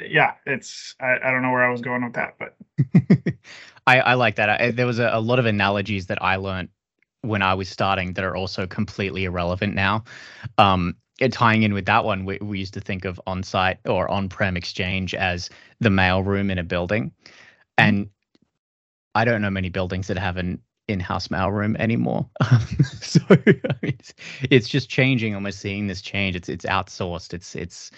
yeah, 0.08 0.34
it's 0.46 0.94
I, 0.98 1.16
I 1.22 1.30
don't 1.30 1.42
know 1.42 1.50
where 1.50 1.64
I 1.64 1.70
was 1.70 1.82
going 1.82 2.02
with 2.02 2.14
that, 2.14 2.36
but 2.38 2.56
I, 3.86 4.00
I 4.00 4.14
like 4.14 4.36
that. 4.36 4.48
I, 4.48 4.70
there 4.70 4.86
was 4.86 4.98
a, 4.98 5.10
a 5.12 5.20
lot 5.20 5.38
of 5.38 5.44
analogies 5.44 6.06
that 6.06 6.22
I 6.22 6.36
learned 6.36 6.70
when 7.20 7.42
I 7.42 7.52
was 7.52 7.68
starting 7.68 8.14
that 8.14 8.24
are 8.24 8.34
also 8.34 8.66
completely 8.66 9.24
irrelevant 9.24 9.74
now. 9.74 10.04
Um, 10.56 10.96
tying 11.30 11.64
in 11.64 11.74
with 11.74 11.84
that 11.84 12.04
one, 12.04 12.24
we, 12.24 12.38
we 12.40 12.58
used 12.58 12.72
to 12.74 12.80
think 12.80 13.04
of 13.04 13.20
on-site 13.26 13.78
or 13.84 14.08
on-prem 14.08 14.56
exchange 14.56 15.14
as 15.14 15.50
the 15.80 15.90
mail 15.90 16.22
room 16.22 16.50
in 16.50 16.58
a 16.58 16.64
building, 16.64 17.10
mm-hmm. 17.10 17.32
and 17.78 18.10
I 19.14 19.26
don't 19.26 19.42
know 19.42 19.50
many 19.50 19.68
buildings 19.68 20.06
that 20.06 20.16
have 20.16 20.38
an 20.38 20.62
in-house 20.88 21.28
mailroom 21.28 21.76
anymore. 21.76 22.28
so 23.00 23.20
I 23.30 23.36
mean, 23.82 23.96
it's, 23.98 24.14
it's, 24.42 24.68
just 24.68 24.88
changing, 24.88 25.34
and 25.34 25.44
we're 25.44 25.50
seeing 25.50 25.86
this 25.86 26.00
change. 26.00 26.36
It's 26.36 26.48
it's 26.48 26.64
outsourced. 26.64 27.34
It's 27.34 27.54
it's 27.54 27.90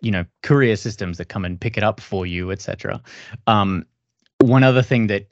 you 0.00 0.10
know 0.10 0.24
courier 0.42 0.76
systems 0.76 1.18
that 1.18 1.28
come 1.28 1.44
and 1.44 1.60
pick 1.60 1.76
it 1.76 1.82
up 1.82 2.00
for 2.00 2.26
you, 2.26 2.50
etc. 2.50 3.00
Um, 3.46 3.86
one 4.40 4.62
other 4.62 4.82
thing 4.82 5.06
that 5.08 5.28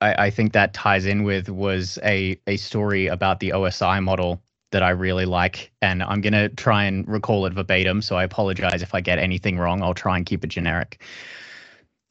I, 0.00 0.26
I 0.26 0.30
think 0.30 0.52
that 0.52 0.74
ties 0.74 1.06
in 1.06 1.22
with 1.22 1.48
was 1.48 1.98
a 2.04 2.38
a 2.46 2.56
story 2.56 3.06
about 3.06 3.40
the 3.40 3.50
OSI 3.50 4.02
model 4.02 4.42
that 4.70 4.82
I 4.82 4.90
really 4.90 5.24
like, 5.24 5.72
and 5.82 6.02
I'm 6.02 6.20
gonna 6.20 6.48
try 6.48 6.84
and 6.84 7.06
recall 7.08 7.46
it 7.46 7.52
verbatim. 7.52 8.02
So 8.02 8.16
I 8.16 8.24
apologize 8.24 8.82
if 8.82 8.94
I 8.94 9.00
get 9.00 9.18
anything 9.18 9.58
wrong. 9.58 9.82
I'll 9.82 9.94
try 9.94 10.16
and 10.16 10.26
keep 10.26 10.44
it 10.44 10.48
generic. 10.48 11.02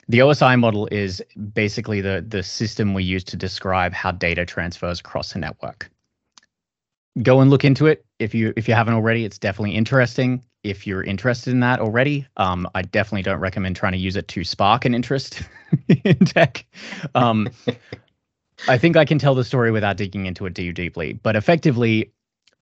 The 0.09 0.19
OSI 0.19 0.59
model 0.59 0.87
is 0.91 1.21
basically 1.53 2.01
the 2.01 2.25
the 2.27 2.43
system 2.43 2.93
we 2.93 3.03
use 3.03 3.23
to 3.25 3.37
describe 3.37 3.93
how 3.93 4.11
data 4.11 4.45
transfers 4.45 4.99
across 4.99 5.35
a 5.35 5.39
network. 5.39 5.89
Go 7.21 7.41
and 7.41 7.51
look 7.51 7.63
into 7.63 7.85
it 7.85 8.05
if 8.19 8.33
you 8.33 8.53
if 8.57 8.67
you 8.67 8.73
haven't 8.73 8.95
already. 8.95 9.23
It's 9.25 9.37
definitely 9.37 9.75
interesting. 9.75 10.43
If 10.63 10.87
you're 10.87 11.03
interested 11.03 11.51
in 11.51 11.59
that 11.59 11.79
already, 11.79 12.25
um, 12.37 12.67
I 12.73 12.83
definitely 12.83 13.23
don't 13.23 13.39
recommend 13.39 13.75
trying 13.75 13.91
to 13.91 13.97
use 13.97 14.15
it 14.15 14.27
to 14.29 14.43
spark 14.43 14.85
an 14.85 14.95
interest 14.95 15.41
in 16.03 16.17
tech. 16.19 16.65
Um, 17.15 17.49
I 18.67 18.77
think 18.77 18.95
I 18.95 19.05
can 19.05 19.19
tell 19.19 19.35
the 19.35 19.43
story 19.43 19.71
without 19.71 19.97
digging 19.97 20.25
into 20.25 20.45
it 20.45 20.55
too 20.55 20.71
deeply. 20.71 21.13
But 21.13 21.35
effectively, 21.35 22.13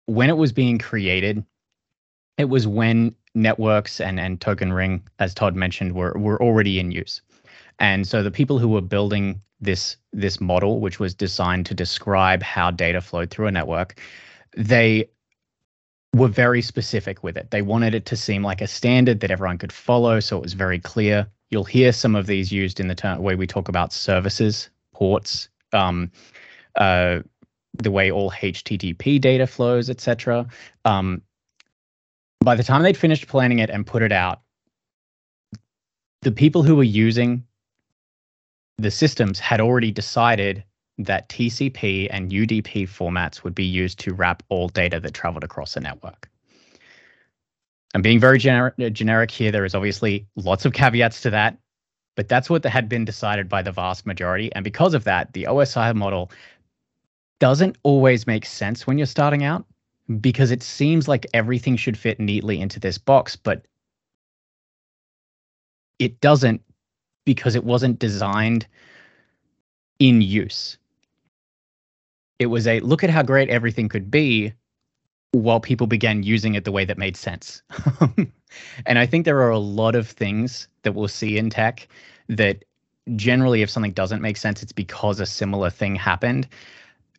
when 0.05 0.29
it 0.29 0.37
was 0.37 0.51
being 0.51 0.77
created, 0.77 1.43
it 2.37 2.45
was 2.45 2.67
when 2.67 3.15
networks 3.33 3.99
and 3.99 4.19
and 4.19 4.39
Token 4.39 4.73
Ring, 4.73 5.03
as 5.19 5.33
Todd 5.33 5.55
mentioned, 5.55 5.93
were 5.93 6.13
were 6.17 6.41
already 6.41 6.79
in 6.79 6.91
use. 6.91 7.21
And 7.79 8.07
so 8.07 8.23
the 8.23 8.31
people 8.31 8.59
who 8.59 8.69
were 8.69 8.81
building 8.81 9.41
this 9.59 9.97
this 10.13 10.39
model, 10.39 10.79
which 10.79 10.99
was 10.99 11.13
designed 11.13 11.65
to 11.67 11.73
describe 11.73 12.43
how 12.43 12.71
data 12.71 13.01
flowed 13.01 13.31
through 13.31 13.47
a 13.47 13.51
network, 13.51 13.99
they 14.55 15.09
were 16.17 16.27
very 16.27 16.61
specific 16.61 17.23
with 17.23 17.37
it. 17.37 17.51
They 17.51 17.61
wanted 17.61 17.95
it 17.95 18.05
to 18.07 18.15
seem 18.15 18.43
like 18.43 18.61
a 18.61 18.67
standard 18.67 19.19
that 19.21 19.31
everyone 19.31 19.57
could 19.57 19.71
follow, 19.71 20.19
so 20.19 20.37
it 20.37 20.43
was 20.43 20.53
very 20.53 20.79
clear. 20.79 21.27
You'll 21.49 21.63
hear 21.63 21.91
some 21.91 22.15
of 22.15 22.27
these 22.27 22.51
used 22.51 22.79
in 22.79 22.87
the 22.87 22.95
term, 22.95 23.21
way 23.21 23.35
we 23.35 23.47
talk 23.47 23.69
about 23.69 23.93
services, 23.93 24.69
ports, 24.93 25.49
um, 25.73 26.11
uh, 26.75 27.19
the 27.73 27.91
way 27.91 28.11
all 28.11 28.31
HTTP 28.31 29.21
data 29.21 29.47
flows, 29.47 29.89
etc. 29.89 30.47
Um, 30.85 31.21
by 32.41 32.55
the 32.55 32.63
time 32.63 32.83
they'd 32.83 32.97
finished 32.97 33.27
planning 33.27 33.59
it 33.59 33.69
and 33.69 33.85
put 33.85 34.01
it 34.01 34.11
out, 34.11 34.41
the 36.21 36.31
people 36.31 36.63
who 36.63 36.75
were 36.75 36.83
using 36.83 37.43
the 38.77 38.91
systems 38.91 39.39
had 39.39 39.59
already 39.59 39.91
decided 39.91 40.63
that 40.97 41.29
TCP 41.29 42.07
and 42.09 42.31
UDP 42.31 42.89
formats 42.89 43.43
would 43.43 43.53
be 43.53 43.65
used 43.65 43.99
to 43.99 44.13
wrap 44.13 44.43
all 44.49 44.67
data 44.67 44.99
that 44.99 45.13
traveled 45.13 45.43
across 45.43 45.75
a 45.75 45.79
network. 45.79 46.29
I'm 47.93 48.01
being 48.01 48.19
very 48.19 48.39
gener- 48.39 48.73
uh, 48.83 48.89
generic 48.89 49.31
here. 49.31 49.51
There 49.51 49.65
is 49.65 49.75
obviously 49.75 50.27
lots 50.35 50.65
of 50.65 50.73
caveats 50.73 51.21
to 51.21 51.29
that, 51.31 51.57
but 52.15 52.27
that's 52.27 52.49
what 52.49 52.63
had 52.65 52.89
been 52.89 53.05
decided 53.05 53.47
by 53.47 53.61
the 53.61 53.71
vast 53.71 54.05
majority. 54.05 54.51
And 54.53 54.63
because 54.63 54.93
of 54.93 55.03
that, 55.05 55.33
the 55.33 55.43
OSI 55.43 55.95
model 55.95 56.31
doesn't 57.39 57.77
always 57.83 58.25
make 58.25 58.45
sense 58.45 58.87
when 58.87 58.97
you're 58.97 59.05
starting 59.07 59.43
out 59.43 59.65
because 60.19 60.51
it 60.51 60.63
seems 60.63 61.07
like 61.07 61.27
everything 61.33 61.77
should 61.77 61.97
fit 61.97 62.19
neatly 62.19 62.59
into 62.59 62.79
this 62.79 62.97
box, 62.97 63.35
but 63.35 63.65
it 65.99 66.19
doesn't 66.21 66.61
because 67.25 67.55
it 67.55 67.63
wasn't 67.63 67.99
designed 67.99 68.65
in 69.99 70.21
use. 70.21 70.77
It 72.39 72.47
was 72.47 72.67
a 72.67 72.79
look 72.81 73.03
at 73.03 73.09
how 73.09 73.23
great 73.23 73.49
everything 73.49 73.89
could 73.89 74.11
be 74.11 74.53
while 75.31 75.59
people 75.59 75.87
began 75.87 76.23
using 76.23 76.55
it 76.55 76.63
the 76.63 76.71
way 76.71 76.85
that 76.85 76.97
made 76.97 77.17
sense. 77.17 77.61
and 78.85 78.99
I 78.99 79.05
think 79.05 79.25
there 79.25 79.41
are 79.41 79.49
a 79.49 79.59
lot 79.59 79.95
of 79.95 80.07
things 80.07 80.67
that 80.83 80.93
we'll 80.93 81.07
see 81.07 81.37
in 81.37 81.49
tech 81.49 81.87
that 82.29 82.63
generally, 83.15 83.61
if 83.61 83.69
something 83.69 83.91
doesn't 83.91 84.21
make 84.21 84.37
sense, 84.37 84.61
it's 84.63 84.71
because 84.71 85.19
a 85.19 85.25
similar 85.25 85.69
thing 85.69 85.95
happened. 85.95 86.47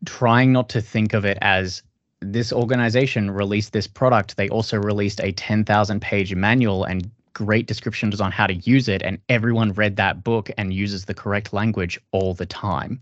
Trying 0.04 0.52
not 0.52 0.68
to 0.70 0.80
think 0.80 1.14
of 1.14 1.24
it 1.24 1.38
as 1.40 1.82
this 2.20 2.52
organization 2.52 3.30
released 3.30 3.72
this 3.72 3.86
product, 3.86 4.36
they 4.36 4.48
also 4.48 4.78
released 4.78 5.20
a 5.20 5.32
10,000 5.32 6.00
page 6.00 6.34
manual 6.34 6.84
and 6.84 7.10
great 7.32 7.66
descriptions 7.66 8.20
on 8.20 8.32
how 8.32 8.46
to 8.46 8.54
use 8.54 8.88
it, 8.88 9.02
and 9.02 9.18
everyone 9.28 9.72
read 9.72 9.96
that 9.96 10.24
book 10.24 10.50
and 10.58 10.74
uses 10.74 11.04
the 11.04 11.14
correct 11.14 11.52
language 11.52 12.00
all 12.10 12.34
the 12.34 12.46
time. 12.46 13.00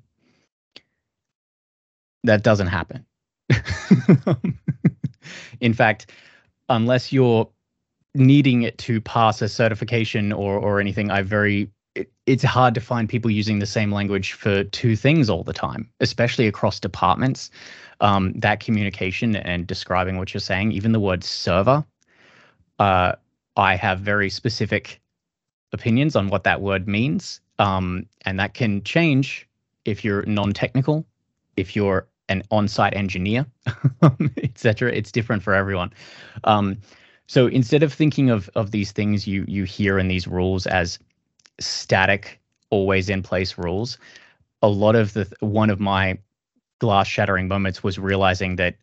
That 2.26 2.42
doesn't 2.42 2.66
happen. 2.66 3.06
In 5.60 5.72
fact, 5.72 6.10
unless 6.68 7.12
you're 7.12 7.48
needing 8.14 8.62
it 8.62 8.78
to 8.78 9.00
pass 9.00 9.42
a 9.42 9.48
certification 9.48 10.32
or 10.32 10.58
or 10.58 10.80
anything, 10.80 11.10
I 11.10 11.22
very 11.22 11.70
it, 11.94 12.10
it's 12.26 12.42
hard 12.42 12.74
to 12.74 12.80
find 12.80 13.08
people 13.08 13.30
using 13.30 13.60
the 13.60 13.66
same 13.66 13.92
language 13.92 14.32
for 14.32 14.64
two 14.64 14.96
things 14.96 15.30
all 15.30 15.44
the 15.44 15.52
time, 15.52 15.88
especially 16.00 16.46
across 16.46 16.80
departments. 16.80 17.50
Um, 18.00 18.34
that 18.40 18.60
communication 18.60 19.36
and 19.36 19.66
describing 19.66 20.18
what 20.18 20.34
you're 20.34 20.40
saying, 20.40 20.72
even 20.72 20.92
the 20.92 21.00
word 21.00 21.24
server, 21.24 21.84
uh, 22.78 23.12
I 23.56 23.76
have 23.76 24.00
very 24.00 24.28
specific 24.28 25.00
opinions 25.72 26.16
on 26.16 26.28
what 26.28 26.44
that 26.44 26.60
word 26.60 26.86
means. 26.86 27.40
Um, 27.58 28.06
and 28.26 28.38
that 28.38 28.52
can 28.52 28.82
change 28.82 29.48
if 29.86 30.04
you're 30.04 30.26
non-technical, 30.26 31.06
if 31.56 31.74
you're 31.74 32.06
an 32.28 32.42
on-site 32.50 32.94
engineer, 32.94 33.46
etc. 34.42 34.92
It's 34.92 35.12
different 35.12 35.42
for 35.42 35.54
everyone. 35.54 35.92
Um, 36.44 36.78
so 37.26 37.46
instead 37.46 37.82
of 37.82 37.92
thinking 37.92 38.30
of 38.30 38.48
of 38.54 38.70
these 38.70 38.92
things 38.92 39.26
you 39.26 39.44
you 39.48 39.64
hear 39.64 39.98
in 39.98 40.08
these 40.08 40.26
rules 40.26 40.66
as 40.66 40.98
static, 41.60 42.40
always 42.70 43.08
in 43.08 43.22
place 43.22 43.58
rules, 43.58 43.98
a 44.62 44.68
lot 44.68 44.96
of 44.96 45.12
the 45.12 45.30
one 45.40 45.70
of 45.70 45.80
my 45.80 46.18
glass 46.78 47.06
shattering 47.06 47.48
moments 47.48 47.82
was 47.82 47.98
realizing 47.98 48.56
that 48.56 48.76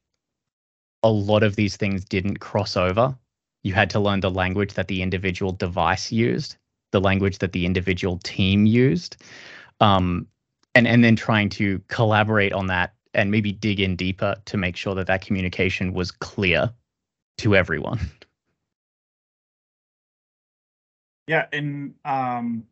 a 1.03 1.09
lot 1.09 1.43
of 1.43 1.55
these 1.55 1.77
things 1.77 2.03
didn't 2.05 2.39
cross 2.39 2.75
over 2.75 3.15
you 3.63 3.73
had 3.73 3.89
to 3.89 3.99
learn 3.99 4.19
the 4.19 4.29
language 4.29 4.73
that 4.73 4.87
the 4.87 5.01
individual 5.01 5.51
device 5.51 6.11
used, 6.11 6.57
the 6.91 7.01
language 7.01 7.39
that 7.39 7.53
the 7.53 7.65
individual 7.65 8.19
team 8.23 8.65
used, 8.65 9.17
um, 9.79 10.27
and 10.75 10.87
and 10.87 11.03
then 11.03 11.15
trying 11.15 11.49
to 11.49 11.81
collaborate 11.87 12.53
on 12.53 12.67
that 12.67 12.92
and 13.13 13.31
maybe 13.31 13.51
dig 13.51 13.79
in 13.79 13.95
deeper 13.95 14.35
to 14.45 14.57
make 14.57 14.75
sure 14.75 14.95
that 14.95 15.07
that 15.07 15.25
communication 15.25 15.93
was 15.93 16.11
clear 16.11 16.71
to 17.37 17.55
everyone. 17.55 17.99
Yeah, 21.27 21.45
and 21.53 21.95
um, 22.03 22.65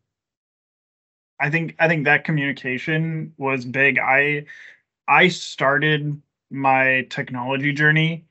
I 1.40 1.50
think 1.50 1.74
I 1.78 1.88
think 1.88 2.04
that 2.04 2.24
communication 2.24 3.32
was 3.38 3.64
big. 3.64 3.98
I 3.98 4.44
I 5.08 5.28
started 5.28 6.20
my 6.50 7.06
technology 7.08 7.72
journey 7.72 8.26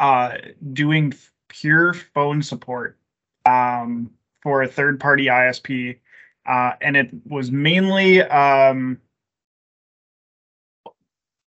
uh, 0.00 0.38
doing 0.72 1.12
pure 1.48 1.92
phone 1.92 2.42
support 2.42 2.98
um, 3.46 4.10
for 4.42 4.62
a 4.62 4.68
third 4.68 4.98
party 4.98 5.26
ISP. 5.26 5.98
Uh, 6.44 6.72
and 6.80 6.96
it 6.96 7.10
was 7.24 7.52
mainly 7.52 8.20
um, 8.22 8.98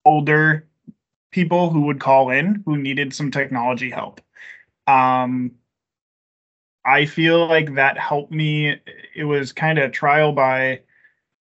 older 0.07 0.67
people 1.31 1.69
who 1.69 1.81
would 1.81 1.99
call 1.99 2.29
in 2.29 2.63
who 2.65 2.77
needed 2.77 3.13
some 3.13 3.29
technology 3.31 3.89
help. 3.89 4.21
Um, 4.87 5.51
I 6.85 7.05
feel 7.05 7.47
like 7.47 7.75
that 7.75 7.97
helped 7.97 8.31
me. 8.31 8.79
It 9.13 9.25
was 9.25 9.51
kind 9.51 9.77
of 9.77 9.91
trial 9.91 10.31
by 10.31 10.81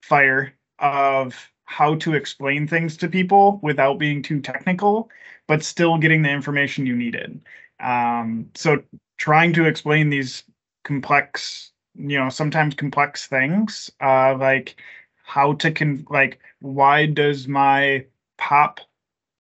fire 0.01 0.53
of 0.79 1.51
how 1.65 1.95
to 1.95 2.15
explain 2.15 2.67
things 2.67 2.97
to 2.97 3.07
people 3.07 3.59
without 3.61 3.99
being 3.99 4.23
too 4.23 4.41
technical, 4.41 5.11
but 5.47 5.63
still 5.63 5.99
getting 5.99 6.23
the 6.23 6.31
information 6.31 6.87
you 6.87 6.95
needed. 6.95 7.41
Um, 7.79 8.49
so 8.55 8.81
trying 9.17 9.53
to 9.53 9.65
explain 9.65 10.09
these 10.09 10.43
complex, 10.83 11.71
you 11.95 12.17
know, 12.17 12.29
sometimes 12.29 12.73
complex 12.73 13.27
things, 13.27 13.91
uh, 14.01 14.35
like 14.35 14.81
how 15.23 15.53
to 15.53 15.71
con 15.71 16.07
like 16.09 16.39
why 16.59 17.05
does 17.05 17.47
my 17.47 18.05
pop 18.39 18.79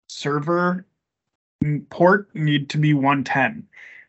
server 0.08 0.86
port 1.90 2.34
need 2.34 2.70
to 2.70 2.78
be 2.78 2.94
110? 2.94 3.68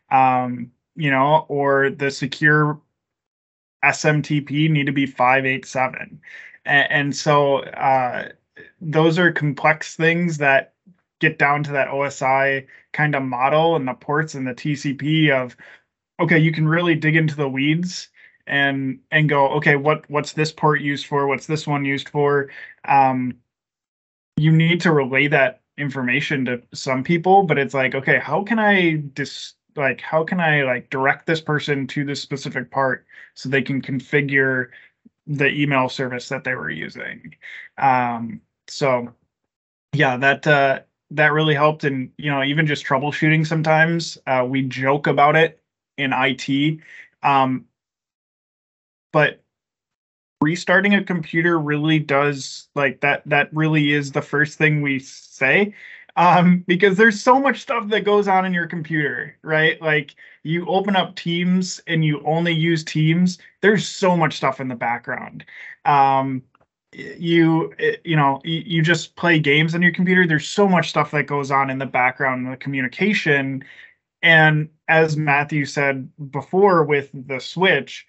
Um, 0.10 0.72
you 0.96 1.12
know, 1.12 1.46
or 1.48 1.90
the 1.90 2.10
secure 2.10 2.80
SMTP 3.84 4.70
need 4.70 4.86
to 4.86 4.92
be 4.92 5.06
587. 5.06 6.22
And, 6.66 6.92
and 6.92 7.16
so 7.16 7.60
uh, 7.60 8.30
those 8.80 9.20
are 9.20 9.32
complex 9.32 9.96
things 9.96 10.38
that 10.38 10.74
get 11.20 11.38
down 11.38 11.64
to 11.64 11.72
that 11.72 11.88
OSI 11.88 12.66
kind 12.94 13.16
of 13.16 13.24
model 13.24 13.76
and 13.76 13.88
the 13.88 13.94
ports 13.94 14.34
and 14.36 14.48
the 14.48 14.54
TCP 14.54 15.30
of 15.32 15.56
okay, 16.20 16.38
you 16.38 16.52
can 16.52 16.68
really 16.68 16.96
dig 16.96 17.16
into 17.16 17.36
the 17.36 17.50
weeds 17.50 18.10
and 18.48 19.00
and 19.12 19.30
go 19.30 19.48
okay, 19.50 19.76
what 19.76 20.10
what's 20.10 20.34
this 20.34 20.52
port 20.52 20.82
used 20.82 21.06
for? 21.06 21.28
What's 21.28 21.48
this 21.48 21.68
one 21.68 21.86
used 21.86 22.10
for? 22.10 22.50
Um, 22.86 23.36
you 24.42 24.52
need 24.52 24.82
to 24.82 24.92
relay 24.92 25.28
that 25.28 25.62
information 25.78 26.46
to 26.46 26.62
some 26.74 27.04
people, 27.04 27.44
but 27.44 27.58
it's 27.58 27.74
like 27.74 27.96
okay, 27.96 28.20
how 28.20 28.44
can 28.44 28.60
I 28.60 28.96
dis 29.14 29.54
like 29.76 30.02
how 30.02 30.24
can 30.24 30.40
I 30.40 30.64
like 30.64 30.90
direct 30.90 31.26
this 31.28 31.42
person 31.42 31.88
to 31.88 32.04
this 32.06 32.22
specific 32.22 32.72
part 32.72 33.06
so 33.36 33.50
they 33.50 33.62
can 33.62 33.82
configure 33.82 34.70
the 35.28 35.48
email 35.50 35.90
service 35.90 36.30
that 36.30 36.44
they 36.44 36.56
were 36.56 36.70
using. 36.70 37.36
Um, 37.78 38.42
so 38.68 39.14
yeah, 39.94 40.18
that 40.18 40.48
uh, 40.48 40.82
that 41.12 41.34
really 41.34 41.56
helped, 41.56 41.84
and 41.84 42.12
you 42.18 42.32
know, 42.32 42.44
even 42.44 42.66
just 42.68 42.86
troubleshooting. 42.86 43.46
Sometimes 43.46 44.18
uh, 44.28 44.46
we 44.48 44.64
joke 44.64 45.08
about 45.08 45.36
it 45.36 45.62
in 45.98 46.14
IT, 46.14 46.80
um, 47.24 47.66
but 49.12 49.44
restarting 50.42 50.96
a 50.96 51.04
computer 51.04 51.60
really 51.60 52.00
does 52.00 52.68
like 52.76 53.02
that. 53.02 53.22
That 53.26 53.50
really 53.54 53.92
is 53.94 54.12
the 54.12 54.22
first 54.22 54.58
thing 54.58 54.82
we 54.82 55.00
say 55.00 55.74
um, 56.16 56.64
because 56.68 56.98
there's 56.98 57.22
so 57.22 57.40
much 57.40 57.62
stuff 57.62 57.88
that 57.90 58.04
goes 58.04 58.28
on 58.28 58.46
in 58.46 58.54
your 58.54 58.68
computer, 58.68 59.38
right? 59.44 59.82
Like 59.82 60.16
you 60.44 60.66
open 60.68 60.96
up 60.96 61.16
Teams 61.16 61.82
and 61.88 62.04
you 62.04 62.22
only 62.26 62.54
use 62.54 62.84
Teams. 62.84 63.38
There's 63.62 63.88
so 63.88 64.18
much 64.18 64.36
stuff 64.38 64.60
in 64.60 64.68
the 64.68 64.76
background. 64.76 65.46
Um, 65.86 66.44
you 66.94 67.74
you 68.04 68.18
know 68.18 68.42
you, 68.44 68.82
just 68.82 69.16
play 69.16 69.40
games 69.40 69.74
on 69.74 69.82
your 69.82 69.94
computer. 69.94 70.28
There's 70.28 70.50
so 70.50 70.68
much 70.68 70.90
stuff 70.90 71.12
that 71.12 71.24
goes 71.24 71.50
on 71.50 71.70
in 71.70 71.78
the 71.80 71.86
background 71.86 72.52
the 72.52 72.58
communication. 72.58 73.64
And 74.22 74.70
as 74.90 75.16
Matthew 75.16 75.66
said 75.66 76.10
before 76.32 76.84
with 76.84 77.10
the 77.14 77.40
switch, 77.40 78.06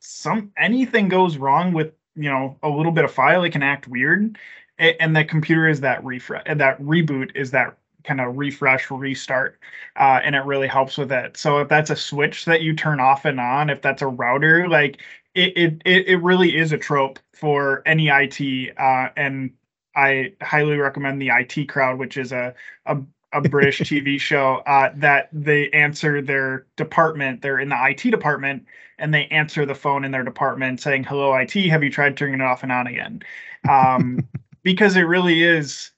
some 0.00 0.52
anything 0.56 1.08
goes 1.08 1.36
wrong 1.36 1.72
with 1.72 1.92
you 2.16 2.30
know 2.30 2.56
a 2.62 2.68
little 2.68 2.92
bit 2.92 3.04
of 3.04 3.12
file, 3.12 3.44
it 3.44 3.50
can 3.50 3.62
act 3.62 3.88
weird. 3.88 4.38
And 4.78 5.14
the 5.14 5.24
computer 5.24 5.68
is 5.68 5.80
that 5.80 6.02
refresh 6.04 6.42
that 6.58 6.80
reboot 6.80 7.36
is 7.36 7.50
that 7.52 7.76
kind 8.04 8.20
of 8.20 8.36
refresh 8.38 8.90
restart 8.90 9.58
uh, 9.96 10.20
and 10.24 10.34
it 10.34 10.44
really 10.46 10.66
helps 10.66 10.96
with 10.96 11.12
it. 11.12 11.36
So 11.36 11.58
if 11.58 11.68
that's 11.68 11.90
a 11.90 11.96
switch 11.96 12.46
that 12.46 12.62
you 12.62 12.74
turn 12.74 12.98
off 12.98 13.26
and 13.26 13.38
on 13.38 13.68
if 13.70 13.82
that's 13.82 14.02
a 14.02 14.06
router 14.06 14.68
like 14.68 15.02
it 15.34 15.56
it 15.56 15.82
it, 15.84 16.08
really 16.22 16.56
is 16.56 16.72
a 16.72 16.78
trope 16.78 17.18
for 17.32 17.82
any 17.86 18.08
it 18.08 18.76
uh, 18.78 19.08
and 19.16 19.52
i 19.96 20.32
highly 20.42 20.76
recommend 20.76 21.20
the 21.20 21.30
it 21.30 21.68
crowd 21.68 21.98
which 21.98 22.16
is 22.16 22.32
a 22.32 22.54
a, 22.86 22.96
a 23.32 23.40
british 23.40 23.80
tv 23.80 24.20
show 24.20 24.62
uh, 24.66 24.90
that 24.96 25.28
they 25.32 25.70
answer 25.70 26.20
their 26.20 26.66
department 26.76 27.42
they're 27.42 27.60
in 27.60 27.68
the 27.68 27.76
it 27.76 28.10
department 28.10 28.64
and 29.00 29.12
they 29.12 29.26
answer 29.28 29.66
the 29.66 29.74
phone 29.74 30.04
in 30.04 30.12
their 30.12 30.22
department 30.22 30.80
saying 30.80 31.02
hello 31.02 31.32
it 31.32 31.50
have 31.68 31.82
you 31.82 31.90
tried 31.90 32.16
turning 32.16 32.34
it 32.34 32.42
off 32.42 32.62
and 32.62 32.70
on 32.70 32.86
again? 32.86 33.22
Um, 33.68 34.20
because 34.62 34.94
it 34.94 35.02
really 35.02 35.42
is 35.42 35.90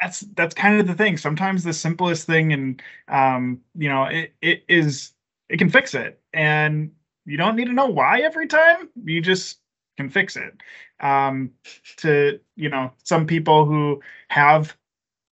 that's 0.00 0.20
that's 0.36 0.54
kind 0.54 0.80
of 0.80 0.86
the 0.86 0.94
thing. 0.94 1.16
Sometimes 1.16 1.64
the 1.64 1.72
simplest 1.72 2.26
thing 2.26 2.52
and 2.52 2.82
um 3.08 3.60
you 3.74 3.88
know 3.88 4.04
it, 4.04 4.34
it 4.40 4.64
is 4.68 5.12
it 5.48 5.58
can 5.58 5.70
fix 5.70 5.94
it. 5.94 6.20
And 6.32 6.92
you 7.24 7.36
don't 7.36 7.56
need 7.56 7.66
to 7.66 7.72
know 7.72 7.86
why 7.86 8.20
every 8.20 8.46
time 8.46 8.88
you 9.04 9.20
just 9.20 9.58
can 9.96 10.08
fix 10.08 10.36
it. 10.36 10.54
Um 11.00 11.50
to 11.98 12.38
you 12.56 12.68
know 12.68 12.92
some 13.02 13.26
people 13.26 13.64
who 13.64 14.00
have 14.28 14.76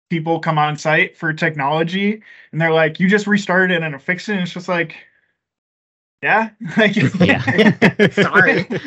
people 0.09 0.39
come 0.39 0.57
on 0.57 0.77
site 0.77 1.17
for 1.17 1.33
technology 1.33 2.21
and 2.51 2.61
they're 2.61 2.73
like 2.73 2.99
you 2.99 3.09
just 3.09 3.27
restarted 3.27 3.71
it 3.71 3.83
and 3.83 3.95
it 3.95 4.01
fixed 4.01 4.29
it. 4.29 4.33
And 4.33 4.41
it's 4.41 4.51
just 4.53 4.69
like 4.69 4.95
yeah. 6.23 6.49
Yeah. 7.19 8.09
sorry. 8.11 8.67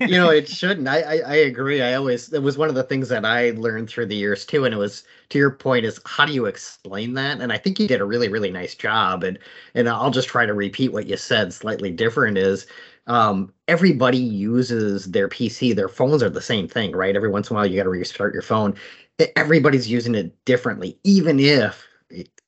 You 0.00 0.16
know 0.16 0.30
it 0.30 0.48
shouldn't. 0.48 0.88
I, 0.88 1.00
I, 1.00 1.16
I 1.18 1.34
agree. 1.36 1.80
I 1.82 1.94
always 1.94 2.32
it 2.32 2.42
was 2.42 2.58
one 2.58 2.68
of 2.68 2.74
the 2.74 2.82
things 2.82 3.08
that 3.08 3.24
i 3.24 3.50
learned 3.50 3.88
through 3.88 4.06
the 4.06 4.16
years 4.16 4.44
too 4.44 4.64
and 4.64 4.74
it 4.74 4.78
was 4.78 5.04
to 5.30 5.38
your 5.38 5.50
point 5.50 5.84
is 5.84 6.00
how 6.06 6.26
do 6.26 6.32
you 6.32 6.46
explain 6.46 7.14
that? 7.14 7.40
And 7.40 7.52
i 7.52 7.58
think 7.58 7.78
you 7.78 7.88
did 7.88 8.00
a 8.00 8.04
really 8.04 8.28
really 8.28 8.50
nice 8.50 8.74
job 8.74 9.24
and 9.24 9.38
and 9.74 9.88
i'll 9.88 10.10
just 10.10 10.28
try 10.28 10.46
to 10.46 10.54
repeat 10.54 10.92
what 10.92 11.06
you 11.06 11.16
said 11.16 11.52
slightly 11.52 11.90
different 11.90 12.38
is 12.38 12.66
um, 13.06 13.52
everybody 13.68 14.18
uses 14.18 15.10
their 15.10 15.28
pc 15.28 15.74
their 15.74 15.88
phones 15.88 16.22
are 16.22 16.30
the 16.30 16.42
same 16.42 16.68
thing 16.68 16.92
right? 16.92 17.16
Every 17.16 17.30
once 17.30 17.50
in 17.50 17.56
a 17.56 17.58
while 17.58 17.66
you 17.66 17.76
got 17.76 17.84
to 17.84 17.88
restart 17.90 18.34
your 18.34 18.42
phone 18.42 18.74
everybody's 19.36 19.88
using 19.88 20.14
it 20.14 20.44
differently 20.44 20.98
even 21.04 21.40
if 21.40 21.86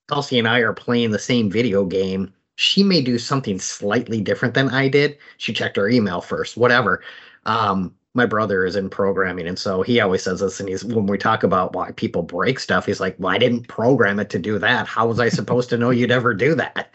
kelsey 0.08 0.38
and 0.38 0.48
i 0.48 0.58
are 0.58 0.72
playing 0.72 1.10
the 1.10 1.18
same 1.18 1.50
video 1.50 1.84
game 1.84 2.32
she 2.60 2.82
may 2.82 3.00
do 3.00 3.16
something 3.16 3.58
slightly 3.58 4.20
different 4.20 4.52
than 4.52 4.68
I 4.68 4.88
did. 4.88 5.16
She 5.38 5.54
checked 5.54 5.78
her 5.78 5.88
email 5.88 6.20
first, 6.20 6.58
whatever. 6.58 7.02
Um, 7.46 7.94
my 8.12 8.26
brother 8.26 8.66
is 8.66 8.76
in 8.76 8.90
programming, 8.90 9.46
and 9.46 9.58
so 9.58 9.80
he 9.80 9.98
always 9.98 10.22
says 10.22 10.40
this. 10.40 10.60
And 10.60 10.68
he's 10.68 10.84
when 10.84 11.06
we 11.06 11.16
talk 11.16 11.42
about 11.42 11.74
why 11.74 11.92
people 11.92 12.22
break 12.22 12.58
stuff, 12.58 12.84
he's 12.84 13.00
like, 13.00 13.16
"Well, 13.18 13.32
I 13.32 13.38
didn't 13.38 13.68
program 13.68 14.20
it 14.20 14.28
to 14.30 14.38
do 14.38 14.58
that. 14.58 14.86
How 14.86 15.06
was 15.08 15.18
I 15.18 15.30
supposed 15.30 15.70
to 15.70 15.78
know 15.78 15.88
you'd 15.88 16.10
ever 16.10 16.34
do 16.34 16.54
that?" 16.56 16.92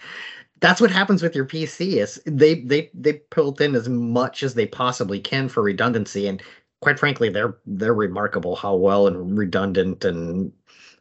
That's 0.60 0.80
what 0.80 0.92
happens 0.92 1.24
with 1.24 1.36
your 1.36 1.46
PC. 1.46 1.98
Is 1.98 2.22
they 2.28 2.62
they 2.62 2.92
they 2.94 3.22
built 3.34 3.60
in 3.60 3.74
as 3.74 3.90
much 3.90 4.44
as 4.44 4.54
they 4.54 4.68
possibly 4.68 5.20
can 5.20 5.50
for 5.50 5.64
redundancy, 5.64 6.28
and 6.28 6.44
quite 6.82 7.00
frankly, 7.00 7.30
they're 7.30 7.58
they're 7.66 7.94
remarkable 7.94 8.56
how 8.56 8.76
well 8.76 9.08
and 9.08 9.38
redundant 9.38 10.06
and 10.06 10.52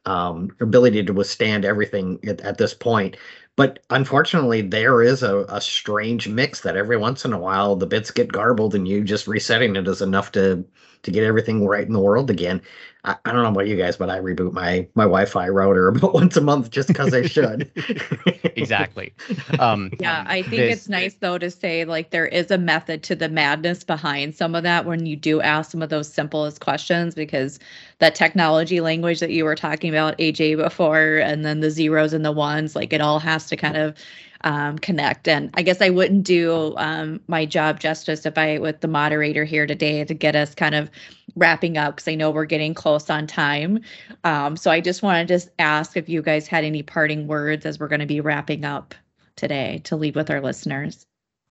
um, 0.06 0.50
ability 0.60 1.02
to 1.04 1.12
withstand 1.12 1.64
everything 1.64 2.18
at, 2.26 2.40
at 2.42 2.58
this 2.58 2.74
point. 2.74 3.16
But 3.56 3.78
unfortunately, 3.90 4.62
there 4.62 5.02
is 5.02 5.22
a, 5.22 5.44
a 5.48 5.60
strange 5.60 6.28
mix 6.28 6.60
that 6.62 6.76
every 6.76 6.96
once 6.96 7.24
in 7.24 7.32
a 7.32 7.38
while 7.38 7.76
the 7.76 7.86
bits 7.86 8.10
get 8.10 8.32
garbled 8.32 8.74
and 8.74 8.86
you 8.88 9.04
just 9.04 9.26
resetting 9.28 9.76
it 9.76 9.88
is 9.88 10.02
enough 10.02 10.32
to 10.32 10.64
to 11.04 11.10
get 11.10 11.24
everything 11.24 11.66
right 11.66 11.86
in 11.86 11.92
the 11.92 12.00
world 12.00 12.30
again. 12.30 12.60
I, 13.04 13.16
I 13.24 13.32
don't 13.32 13.42
know 13.42 13.50
about 13.50 13.68
you 13.68 13.76
guys, 13.76 13.96
but 13.96 14.10
I 14.10 14.18
reboot 14.18 14.52
my 14.52 14.86
my 14.94 15.04
Wi-Fi 15.04 15.48
router 15.48 15.88
about 15.96 16.14
once 16.14 16.36
a 16.36 16.40
month 16.40 16.70
just 16.70 16.88
because 16.88 17.14
I 17.14 17.22
should. 17.22 17.70
exactly. 18.56 19.12
Um, 19.58 19.92
yeah, 20.00 20.24
I 20.26 20.42
think 20.42 20.62
it's 20.62 20.88
nice 20.88 21.14
though 21.14 21.38
to 21.38 21.50
say 21.50 21.84
like 21.84 22.10
there 22.10 22.26
is 22.26 22.50
a 22.50 22.58
method 22.58 23.02
to 23.04 23.14
the 23.14 23.28
madness 23.28 23.84
behind 23.84 24.34
some 24.34 24.54
of 24.54 24.62
that 24.62 24.86
when 24.86 25.06
you 25.06 25.16
do 25.16 25.40
ask 25.40 25.70
some 25.70 25.82
of 25.82 25.90
those 25.90 26.12
simplest 26.12 26.60
questions 26.60 27.14
because 27.14 27.58
that 27.98 28.14
technology 28.14 28.80
language 28.80 29.20
that 29.20 29.30
you 29.30 29.44
were 29.44 29.54
talking 29.54 29.90
about 29.90 30.18
AJ 30.18 30.56
before 30.56 31.18
and 31.18 31.44
then 31.44 31.60
the 31.60 31.70
zeros 31.70 32.12
and 32.12 32.24
the 32.24 32.32
ones 32.32 32.74
like 32.74 32.92
it 32.92 33.00
all 33.00 33.18
has 33.18 33.46
to 33.46 33.56
kind 33.56 33.76
of 33.76 33.94
um, 34.44 34.78
connect. 34.78 35.26
And 35.26 35.50
I 35.54 35.62
guess 35.62 35.80
I 35.80 35.90
wouldn't 35.90 36.22
do 36.22 36.74
um, 36.76 37.20
my 37.26 37.44
job 37.44 37.80
justice 37.80 38.24
if 38.24 38.38
I, 38.38 38.58
with 38.58 38.80
the 38.80 38.88
moderator 38.88 39.44
here 39.44 39.66
today, 39.66 40.04
to 40.04 40.14
get 40.14 40.36
us 40.36 40.54
kind 40.54 40.74
of 40.74 40.90
wrapping 41.34 41.76
up 41.76 41.96
because 41.96 42.08
I 42.08 42.14
know 42.14 42.30
we're 42.30 42.44
getting 42.44 42.74
close 42.74 43.10
on 43.10 43.26
time. 43.26 43.80
Um, 44.22 44.56
so 44.56 44.70
I 44.70 44.80
just 44.80 45.02
wanted 45.02 45.28
to 45.28 45.40
ask 45.58 45.96
if 45.96 46.08
you 46.08 46.22
guys 46.22 46.46
had 46.46 46.62
any 46.62 46.82
parting 46.82 47.26
words 47.26 47.66
as 47.66 47.80
we're 47.80 47.88
going 47.88 48.00
to 48.00 48.06
be 48.06 48.20
wrapping 48.20 48.64
up 48.64 48.94
today 49.36 49.80
to 49.84 49.96
leave 49.96 50.14
with 50.14 50.30
our 50.30 50.40
listeners. 50.40 51.06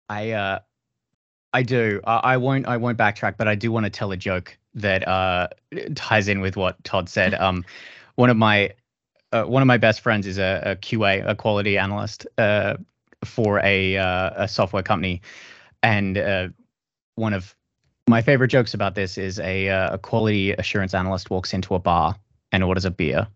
I 0.10 0.32
uh, 0.32 0.60
I 1.54 1.64
do. 1.64 2.02
I, 2.06 2.18
I 2.18 2.38
won't. 2.38 2.68
I 2.68 2.78
won't 2.78 2.98
backtrack, 2.98 3.36
but 3.38 3.48
I 3.48 3.56
do 3.56 3.72
want 3.72 3.86
to 3.86 3.90
tell 3.90 4.12
a 4.12 4.18
joke 4.18 4.58
that 4.74 5.08
uh, 5.08 5.48
ties 5.96 6.28
in 6.28 6.42
with 6.42 6.58
what 6.58 6.84
Todd 6.84 7.10
said. 7.10 7.34
Um, 7.42 7.66
one 8.16 8.30
of 8.30 8.38
my 8.38 8.72
uh, 9.32 9.44
one 9.44 9.62
of 9.62 9.68
my 9.68 9.78
best 9.78 10.02
friends 10.02 10.28
is 10.28 10.38
a, 10.38 10.62
a 10.66 10.76
QA, 10.76 11.28
a 11.28 11.36
quality 11.36 11.78
analyst 11.78 12.28
uh, 12.38 12.76
for 13.24 13.60
a 13.60 13.98
uh, 13.98 14.32
a 14.36 14.48
software 14.48 14.84
company, 14.84 15.22
and 15.84 16.18
uh, 16.18 16.50
one 17.16 17.34
of 17.34 17.56
my 18.08 18.22
favorite 18.22 18.50
jokes 18.50 18.74
about 18.74 18.96
this 18.96 19.18
is 19.18 19.40
a 19.40 19.70
uh, 19.70 19.94
a 19.94 19.98
quality 19.98 20.52
assurance 20.54 20.94
analyst 20.94 21.30
walks 21.30 21.54
into 21.54 21.76
a 21.76 21.80
bar 21.80 22.16
and 22.52 22.64
orders 22.64 22.86
a 22.86 22.92
beer, 22.92 23.28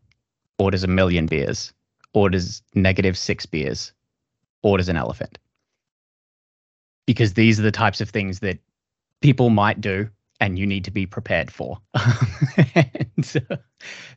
orders 0.60 0.84
a 0.84 0.88
million 0.88 1.28
beers, 1.28 1.74
orders 2.14 2.62
negative 2.74 3.18
six 3.18 3.46
beers, 3.46 3.94
orders 4.64 4.90
an 4.90 4.98
elephant, 4.98 5.38
because 7.06 7.34
these 7.34 7.60
are 7.60 7.64
the 7.64 7.72
types 7.72 8.02
of 8.02 8.10
things 8.10 8.40
that 8.40 8.60
people 9.22 9.50
might 9.50 9.80
do 9.80 10.10
and 10.40 10.60
you 10.60 10.68
need 10.68 10.84
to 10.84 10.92
be 10.92 11.06
prepared 11.06 11.52
for. 11.52 11.78
and 12.76 13.48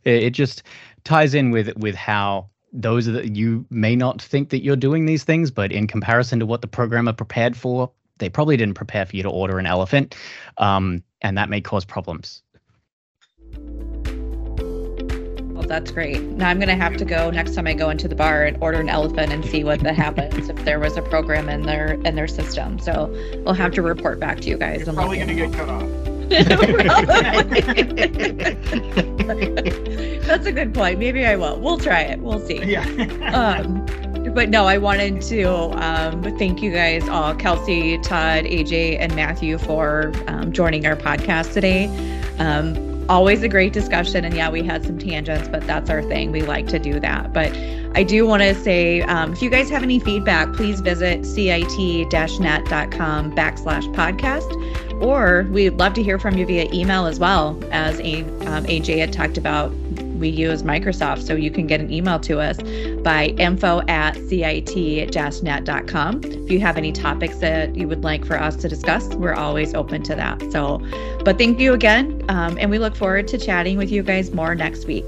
it 0.04 0.30
just 0.30 0.62
ties 1.04 1.34
in 1.34 1.50
with 1.50 1.76
with 1.76 1.94
how 1.94 2.48
those 2.72 3.08
are 3.08 3.12
the, 3.12 3.28
you 3.28 3.66
may 3.70 3.96
not 3.96 4.20
think 4.20 4.50
that 4.50 4.62
you're 4.62 4.76
doing 4.76 5.06
these 5.06 5.24
things, 5.24 5.50
but 5.50 5.72
in 5.72 5.86
comparison 5.86 6.38
to 6.38 6.46
what 6.46 6.60
the 6.60 6.66
programmer 6.66 7.12
prepared 7.12 7.56
for, 7.56 7.90
they 8.18 8.28
probably 8.28 8.56
didn't 8.56 8.74
prepare 8.74 9.06
for 9.06 9.16
you 9.16 9.22
to 9.22 9.30
order 9.30 9.58
an 9.58 9.66
elephant, 9.66 10.14
um, 10.58 11.02
and 11.22 11.38
that 11.38 11.48
may 11.48 11.60
cause 11.60 11.84
problems. 11.84 12.42
Well, 15.54 15.66
that's 15.66 15.90
great. 15.90 16.20
Now 16.20 16.50
I'm 16.50 16.60
gonna 16.60 16.76
have 16.76 16.96
to 16.98 17.04
go 17.04 17.30
next 17.30 17.54
time 17.54 17.66
I 17.66 17.74
go 17.74 17.90
into 17.90 18.06
the 18.06 18.14
bar 18.14 18.44
and 18.44 18.56
order 18.60 18.80
an 18.80 18.88
elephant 18.88 19.32
and 19.32 19.44
see 19.44 19.64
what 19.64 19.80
that 19.80 19.96
happens 19.96 20.48
if 20.48 20.64
there 20.64 20.78
was 20.78 20.96
a 20.96 21.02
program 21.02 21.48
in 21.48 21.62
their 21.62 21.94
in 22.04 22.14
their 22.14 22.28
system. 22.28 22.78
So 22.78 23.08
we'll 23.44 23.54
have 23.54 23.72
to 23.72 23.82
report 23.82 24.20
back 24.20 24.40
to 24.40 24.48
you 24.48 24.56
guys. 24.56 24.82
It's 24.82 24.92
probably 24.92 25.18
gonna 25.18 25.34
get 25.34 25.52
cut 25.52 25.68
off. 25.68 25.97
That's 30.28 30.46
a 30.46 30.52
good 30.52 30.74
point. 30.74 30.98
Maybe 30.98 31.24
I 31.24 31.36
will. 31.36 31.58
We'll 31.58 31.78
try 31.78 32.02
it. 32.02 32.20
We'll 32.20 32.44
see. 32.44 32.62
Yeah. 32.64 32.84
um, 33.34 33.86
but 34.34 34.50
no, 34.50 34.66
I 34.66 34.76
wanted 34.78 35.22
to 35.22 35.44
um, 35.82 36.22
thank 36.38 36.62
you 36.62 36.70
guys 36.70 37.08
all, 37.08 37.34
Kelsey, 37.34 37.98
Todd, 37.98 38.44
AJ, 38.44 38.98
and 39.00 39.14
Matthew 39.16 39.56
for 39.58 40.12
um, 40.26 40.52
joining 40.52 40.86
our 40.86 40.96
podcast 40.96 41.54
today. 41.54 41.86
Um, 42.38 42.87
always 43.08 43.42
a 43.42 43.48
great 43.48 43.72
discussion. 43.72 44.24
And 44.24 44.34
yeah, 44.34 44.50
we 44.50 44.62
had 44.62 44.84
some 44.84 44.98
tangents, 44.98 45.48
but 45.48 45.66
that's 45.66 45.90
our 45.90 46.02
thing. 46.02 46.32
We 46.32 46.42
like 46.42 46.66
to 46.68 46.78
do 46.78 47.00
that. 47.00 47.32
But 47.32 47.56
I 47.94 48.02
do 48.02 48.26
want 48.26 48.42
to 48.42 48.54
say 48.54 49.02
um, 49.02 49.32
if 49.32 49.42
you 49.42 49.50
guys 49.50 49.70
have 49.70 49.82
any 49.82 49.98
feedback, 49.98 50.52
please 50.54 50.80
visit 50.80 51.24
cit-net.com 51.24 52.12
backslash 53.34 53.94
podcast 53.94 55.02
or 55.02 55.46
we'd 55.50 55.70
love 55.78 55.94
to 55.94 56.02
hear 56.02 56.18
from 56.18 56.36
you 56.36 56.44
via 56.44 56.68
email 56.72 57.06
as 57.06 57.18
well. 57.18 57.58
As 57.70 58.00
a, 58.00 58.22
um, 58.46 58.64
AJ 58.64 58.98
had 58.98 59.12
talked 59.12 59.38
about, 59.38 59.72
we 60.18 60.28
use 60.28 60.62
Microsoft, 60.62 61.26
so 61.26 61.34
you 61.34 61.50
can 61.50 61.66
get 61.66 61.80
an 61.80 61.92
email 61.92 62.18
to 62.20 62.40
us 62.40 62.58
by 63.02 63.34
info 63.38 63.82
at 63.88 64.16
cit-net.com. 64.28 66.20
If 66.24 66.50
you 66.50 66.60
have 66.60 66.76
any 66.76 66.92
topics 66.92 67.36
that 67.38 67.76
you 67.76 67.88
would 67.88 68.04
like 68.04 68.24
for 68.24 68.40
us 68.40 68.56
to 68.56 68.68
discuss, 68.68 69.08
we're 69.14 69.34
always 69.34 69.74
open 69.74 70.02
to 70.04 70.14
that. 70.14 70.40
So, 70.52 70.78
but 71.24 71.38
thank 71.38 71.60
you 71.60 71.72
again, 71.72 72.24
um, 72.28 72.58
and 72.60 72.70
we 72.70 72.78
look 72.78 72.96
forward 72.96 73.28
to 73.28 73.38
chatting 73.38 73.78
with 73.78 73.90
you 73.90 74.02
guys 74.02 74.32
more 74.32 74.54
next 74.54 74.86
week. 74.86 75.04